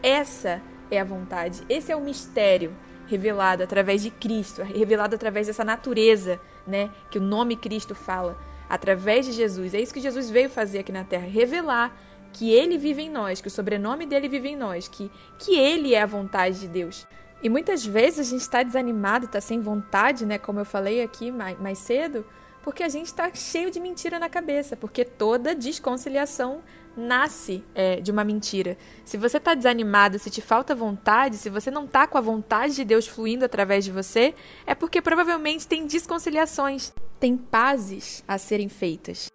Essa 0.01 0.61
é 0.89 0.99
a 0.99 1.03
vontade. 1.03 1.61
Esse 1.67 1.91
é 1.91 1.95
o 1.95 2.01
mistério 2.01 2.75
revelado 3.09 3.63
através 3.63 4.01
de 4.01 4.11
Cristo, 4.11 4.61
revelado 4.61 5.15
através 5.15 5.47
dessa 5.47 5.63
natureza, 5.63 6.39
né, 6.65 6.89
que 7.09 7.17
o 7.17 7.21
nome 7.21 7.55
Cristo 7.55 7.95
fala, 7.95 8.37
através 8.69 9.25
de 9.25 9.31
Jesus. 9.31 9.73
É 9.73 9.81
isso 9.81 9.93
que 9.93 9.99
Jesus 9.99 10.29
veio 10.29 10.49
fazer 10.49 10.79
aqui 10.79 10.91
na 10.91 11.03
terra, 11.03 11.27
revelar 11.27 11.97
que 12.31 12.51
ele 12.51 12.77
vive 12.77 13.01
em 13.01 13.09
nós, 13.09 13.41
que 13.41 13.47
o 13.47 13.51
sobrenome 13.51 14.05
dele 14.05 14.29
vive 14.29 14.49
em 14.49 14.55
nós, 14.55 14.87
que 14.87 15.11
que 15.39 15.57
ele 15.57 15.95
é 15.95 16.01
a 16.01 16.05
vontade 16.05 16.59
de 16.59 16.67
Deus. 16.67 17.07
E 17.41 17.49
muitas 17.49 17.85
vezes 17.85 18.19
a 18.19 18.29
gente 18.29 18.41
está 18.41 18.61
desanimado, 18.61 19.25
está 19.25 19.41
sem 19.41 19.61
vontade, 19.61 20.25
né? 20.25 20.37
Como 20.37 20.59
eu 20.59 20.65
falei 20.65 21.01
aqui 21.01 21.31
mais, 21.31 21.57
mais 21.59 21.79
cedo, 21.79 22.25
porque 22.61 22.83
a 22.83 22.89
gente 22.89 23.07
está 23.07 23.33
cheio 23.33 23.71
de 23.71 23.79
mentira 23.79 24.19
na 24.19 24.29
cabeça, 24.29 24.75
porque 24.75 25.05
toda 25.05 25.55
desconciliação 25.55 26.61
nasce 26.99 27.63
é, 27.73 27.99
de 27.99 28.11
uma 28.11 28.23
mentira. 28.23 28.77
Se 29.05 29.17
você 29.17 29.37
está 29.37 29.55
desanimado, 29.55 30.19
se 30.19 30.29
te 30.29 30.41
falta 30.41 30.75
vontade, 30.75 31.37
se 31.37 31.49
você 31.49 31.71
não 31.71 31.85
está 31.85 32.05
com 32.05 32.17
a 32.17 32.21
vontade 32.21 32.75
de 32.75 32.85
Deus 32.85 33.07
fluindo 33.07 33.45
através 33.45 33.85
de 33.85 33.91
você, 33.91 34.35
é 34.67 34.75
porque 34.75 35.01
provavelmente 35.01 35.67
tem 35.67 35.87
desconciliações, 35.87 36.93
tem 37.19 37.37
pazes 37.37 38.23
a 38.27 38.37
serem 38.37 38.69
feitas. 38.69 39.31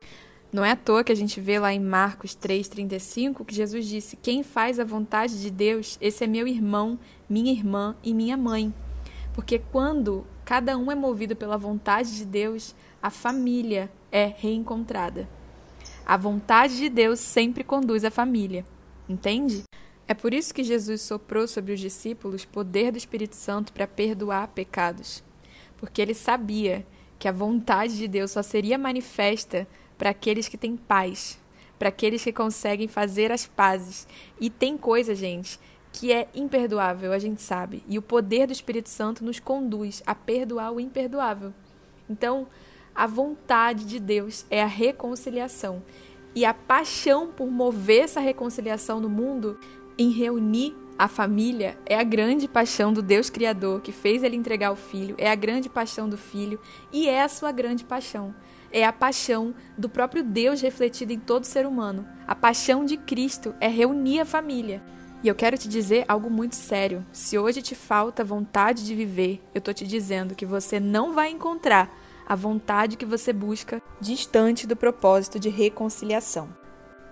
Não 0.52 0.64
é 0.64 0.70
à 0.70 0.76
toa 0.76 1.02
que 1.02 1.10
a 1.10 1.16
gente 1.16 1.40
vê 1.40 1.58
lá 1.58 1.72
em 1.72 1.80
Marcos 1.80 2.36
3,35 2.36 3.44
que 3.44 3.54
Jesus 3.54 3.86
disse: 3.86 4.16
Quem 4.16 4.44
faz 4.44 4.78
a 4.78 4.84
vontade 4.84 5.40
de 5.40 5.50
Deus, 5.50 5.98
esse 6.00 6.22
é 6.22 6.28
meu 6.28 6.46
irmão, 6.46 6.96
minha 7.28 7.50
irmã 7.50 7.96
e 8.04 8.14
minha 8.14 8.36
mãe. 8.36 8.72
Porque 9.32 9.58
quando 9.58 10.24
cada 10.44 10.78
um 10.78 10.92
é 10.92 10.94
movido 10.94 11.34
pela 11.34 11.58
vontade 11.58 12.16
de 12.16 12.24
Deus, 12.24 12.72
a 13.02 13.10
família 13.10 13.90
é 14.12 14.32
reencontrada. 14.38 15.28
A 16.06 16.16
vontade 16.16 16.76
de 16.76 16.88
Deus 16.88 17.18
sempre 17.20 17.64
conduz 17.64 18.04
a 18.04 18.10
família. 18.10 18.64
Entende? 19.08 19.62
É 20.06 20.12
por 20.12 20.34
isso 20.34 20.52
que 20.52 20.62
Jesus 20.62 21.00
soprou 21.00 21.48
sobre 21.48 21.72
os 21.72 21.80
discípulos 21.80 22.44
poder 22.44 22.92
do 22.92 22.98
Espírito 22.98 23.36
Santo 23.36 23.72
para 23.72 23.86
perdoar 23.86 24.48
pecados. 24.48 25.24
Porque 25.78 26.02
ele 26.02 26.14
sabia 26.14 26.86
que 27.18 27.26
a 27.26 27.32
vontade 27.32 27.96
de 27.96 28.06
Deus 28.06 28.32
só 28.32 28.42
seria 28.42 28.76
manifesta 28.76 29.66
para 29.96 30.10
aqueles 30.10 30.46
que 30.46 30.58
têm 30.58 30.76
paz, 30.76 31.38
para 31.78 31.88
aqueles 31.88 32.22
que 32.22 32.32
conseguem 32.32 32.86
fazer 32.86 33.32
as 33.32 33.46
pazes. 33.46 34.06
E 34.38 34.50
tem 34.50 34.76
coisa, 34.76 35.14
gente, 35.14 35.58
que 35.90 36.12
é 36.12 36.28
imperdoável, 36.34 37.12
a 37.12 37.18
gente 37.18 37.40
sabe. 37.40 37.82
E 37.88 37.96
o 37.96 38.02
poder 38.02 38.46
do 38.46 38.52
Espírito 38.52 38.90
Santo 38.90 39.24
nos 39.24 39.40
conduz 39.40 40.02
a 40.04 40.14
perdoar 40.14 40.72
o 40.72 40.80
imperdoável. 40.80 41.54
Então, 42.10 42.46
a 42.94 43.06
vontade 43.06 43.84
de 43.84 43.98
Deus 43.98 44.46
é 44.50 44.62
a 44.62 44.66
reconciliação. 44.66 45.82
E 46.34 46.44
a 46.44 46.52
paixão 46.52 47.28
por 47.28 47.50
mover 47.50 48.04
essa 48.04 48.20
reconciliação 48.20 49.00
no 49.00 49.08
mundo, 49.08 49.58
em 49.96 50.10
reunir 50.10 50.74
a 50.98 51.08
família, 51.08 51.76
é 51.86 51.98
a 51.98 52.04
grande 52.04 52.46
paixão 52.46 52.92
do 52.92 53.02
Deus 53.02 53.30
Criador 53.30 53.80
que 53.80 53.92
fez 53.92 54.22
ele 54.22 54.36
entregar 54.36 54.70
o 54.72 54.76
filho, 54.76 55.14
é 55.18 55.30
a 55.30 55.34
grande 55.34 55.68
paixão 55.68 56.08
do 56.08 56.16
filho 56.16 56.60
e 56.92 57.08
é 57.08 57.22
a 57.22 57.28
sua 57.28 57.50
grande 57.50 57.84
paixão 57.84 58.34
é 58.74 58.84
a 58.84 58.92
paixão 58.92 59.54
do 59.78 59.88
próprio 59.88 60.24
Deus 60.24 60.60
refletida 60.60 61.12
em 61.12 61.18
todo 61.18 61.44
ser 61.44 61.64
humano. 61.64 62.04
A 62.26 62.34
paixão 62.34 62.84
de 62.84 62.96
Cristo 62.96 63.54
é 63.60 63.68
reunir 63.68 64.18
a 64.18 64.24
família. 64.24 64.82
E 65.22 65.28
eu 65.28 65.34
quero 65.34 65.56
te 65.56 65.68
dizer 65.68 66.04
algo 66.08 66.28
muito 66.28 66.56
sério. 66.56 67.06
Se 67.12 67.38
hoje 67.38 67.62
te 67.62 67.76
falta 67.76 68.24
vontade 68.24 68.84
de 68.84 68.92
viver, 68.92 69.40
eu 69.54 69.60
tô 69.60 69.72
te 69.72 69.86
dizendo 69.86 70.34
que 70.34 70.44
você 70.44 70.80
não 70.80 71.14
vai 71.14 71.30
encontrar 71.30 71.88
a 72.26 72.34
vontade 72.34 72.96
que 72.96 73.04
você 73.04 73.32
busca 73.32 73.82
distante 74.00 74.66
do 74.66 74.76
propósito 74.76 75.38
de 75.38 75.48
reconciliação. 75.48 76.48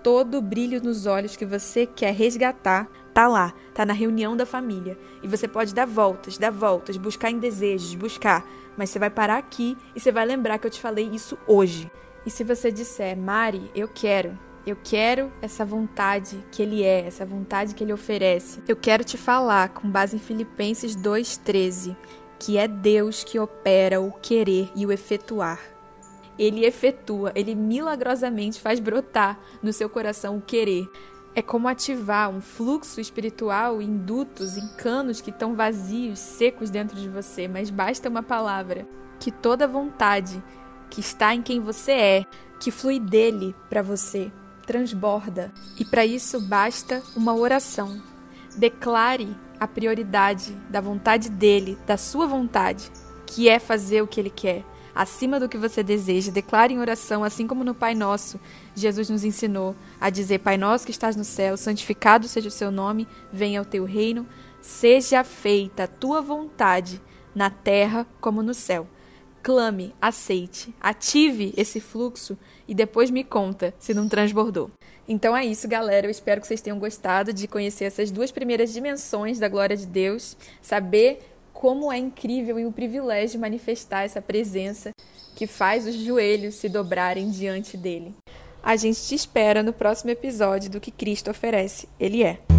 Todo 0.03 0.38
o 0.38 0.42
brilho 0.42 0.83
nos 0.83 1.07
olhos 1.07 1.37
que 1.37 1.46
você 1.46 1.87
quer 1.87 2.12
resgatar 2.12 2.88
tá 3.12 3.29
lá, 3.29 3.53
tá 3.75 3.85
na 3.85 3.92
reunião 3.92 4.37
da 4.37 4.46
família. 4.46 4.98
E 5.22 5.29
você 5.29 5.46
pode 5.46 5.75
dar 5.75 5.87
voltas, 5.87 6.38
dar 6.38 6.51
voltas, 6.51 6.96
buscar 6.96 7.31
em 7.31 7.38
desejos, 7.38 7.94
buscar, 7.94 8.44
mas 8.77 8.90
você 8.90 8.98
vai 8.98 9.11
parar 9.11 9.38
aqui 9.38 9.77
e 9.94 10.01
você 10.01 10.11
vai 10.11 10.25
lembrar 10.25 10.59
que 10.59 10.66
eu 10.66 10.70
te 10.70 10.81
falei 10.81 11.09
isso 11.12 11.38
hoje. 11.46 11.90
E 12.25 12.31
se 12.31 12.44
você 12.44 12.70
disser, 12.70 13.16
Mari, 13.16 13.70
eu 13.75 13.88
quero, 13.88 14.38
eu 14.66 14.77
quero 14.83 15.33
essa 15.42 15.64
vontade 15.64 16.42
que 16.51 16.62
ele 16.62 16.83
é, 16.83 17.07
essa 17.07 17.27
vontade 17.27 17.75
que 17.75 17.83
ele 17.83 17.92
oferece. 17.92 18.62
Eu 18.66 18.77
quero 18.77 19.05
te 19.05 19.16
falar 19.16 19.70
com 19.70 19.90
base 19.90 20.16
em 20.16 20.20
Filipenses 20.20 20.96
2:13, 20.96 21.96
que 22.42 22.59
é 22.59 22.66
Deus 22.66 23.22
que 23.22 23.38
opera 23.38 24.00
o 24.00 24.11
querer 24.11 24.68
e 24.74 24.85
o 24.85 24.90
efetuar. 24.90 25.61
Ele 26.37 26.64
efetua, 26.64 27.31
ele 27.37 27.55
milagrosamente 27.55 28.61
faz 28.61 28.81
brotar 28.81 29.38
no 29.62 29.72
seu 29.72 29.88
coração 29.88 30.38
o 30.38 30.42
querer. 30.42 30.90
É 31.37 31.40
como 31.40 31.68
ativar 31.68 32.28
um 32.31 32.40
fluxo 32.40 33.00
espiritual 33.00 33.81
em 33.81 33.96
dutos, 33.96 34.57
em 34.57 34.66
canos 34.76 35.20
que 35.20 35.31
estão 35.31 35.55
vazios, 35.55 36.18
secos 36.18 36.68
dentro 36.68 36.96
de 36.96 37.09
você, 37.09 37.46
mas 37.46 37.70
basta 37.70 38.09
uma 38.09 38.24
palavra, 38.24 38.88
que 39.20 39.31
toda 39.31 39.68
vontade 39.68 40.42
que 40.90 40.98
está 40.98 41.33
em 41.33 41.42
quem 41.42 41.61
você 41.61 41.92
é, 41.92 42.26
que 42.59 42.72
flui 42.72 42.98
dele 42.98 43.55
para 43.70 43.83
você, 43.83 44.33
transborda. 44.66 45.52
E 45.78 45.85
para 45.85 46.05
isso 46.05 46.40
basta 46.40 47.00
uma 47.14 47.35
oração. 47.35 48.02
Declare 48.57 49.37
a 49.62 49.68
prioridade 49.68 50.53
da 50.68 50.81
vontade 50.81 51.31
dele, 51.31 51.79
da 51.87 51.96
sua 51.96 52.27
vontade, 52.27 52.90
que 53.25 53.48
é 53.48 53.61
fazer 53.61 54.03
o 54.03 54.09
que 54.09 54.18
ele 54.18 54.29
quer 54.31 54.64
acima 54.92 55.38
do 55.38 55.48
que 55.48 55.57
você 55.57 55.85
deseja. 55.85 56.33
Declare 56.33 56.75
em 56.75 56.81
oração, 56.81 57.22
assim 57.22 57.46
como 57.46 57.62
no 57.62 57.72
Pai 57.72 57.94
Nosso, 57.94 58.40
Jesus 58.75 59.09
nos 59.09 59.22
ensinou 59.22 59.77
a 60.01 60.11
dizer: 60.11 60.40
Pai 60.40 60.57
Nosso 60.59 60.85
que 60.85 60.90
estás 60.90 61.14
no 61.14 61.25
céu, 61.25 61.57
santificado 61.57 62.27
seja 62.27 62.48
o 62.48 62.51
seu 62.51 62.72
nome, 62.72 63.07
venha 63.33 63.62
o 63.62 63.64
teu 63.64 63.85
reino, 63.85 64.27
seja 64.61 65.22
feita 65.22 65.85
a 65.85 65.88
tua 65.88 66.20
vontade, 66.20 67.01
na 67.33 67.48
terra 67.48 68.05
como 68.20 68.42
no 68.42 68.55
céu. 68.55 68.88
Clame, 69.44 69.94
aceite, 70.01 70.75
ative 70.81 71.55
esse 71.57 71.81
fluxo 71.81 72.37
e 72.66 72.75
depois 72.75 73.11
me 73.11 73.22
conta 73.22 73.72
se 73.79 73.94
não 73.94 74.09
transbordou. 74.09 74.70
Então 75.09 75.37
é 75.37 75.45
isso, 75.45 75.67
galera. 75.69 76.07
Eu 76.07 76.11
espero 76.11 76.41
que 76.41 76.47
vocês 76.47 76.61
tenham 76.61 76.79
gostado 76.79 77.33
de 77.33 77.49
conhecer 77.49 77.85
essas 77.85 78.11
duas 78.11 78.31
primeiras 78.31 78.73
dimensões 78.73 79.38
da 79.38 79.49
glória 79.49 79.77
de 79.77 79.87
Deus, 79.87 80.37
saber 80.61 81.21
como 81.53 81.93
é 81.93 81.99
incrível 81.99 82.59
e 82.59 82.67
um 82.67 82.73
privilégio 82.73 83.41
manifestar 83.41 84.03
essa 84.05 84.21
presença 84.21 84.91
que 85.35 85.47
faz 85.47 85.87
os 85.87 85.95
joelhos 85.95 86.57
se 86.57 86.69
dobrarem 86.69 87.31
diante 87.31 87.77
dele. 87.77 88.15
A 88.62 88.77
gente 88.77 89.01
te 89.03 89.15
espera 89.15 89.62
no 89.62 89.73
próximo 89.73 90.11
episódio 90.11 90.71
do 90.71 90.81
que 90.81 90.91
Cristo 90.91 91.31
oferece. 91.31 91.88
Ele 91.99 92.23
é. 92.23 92.52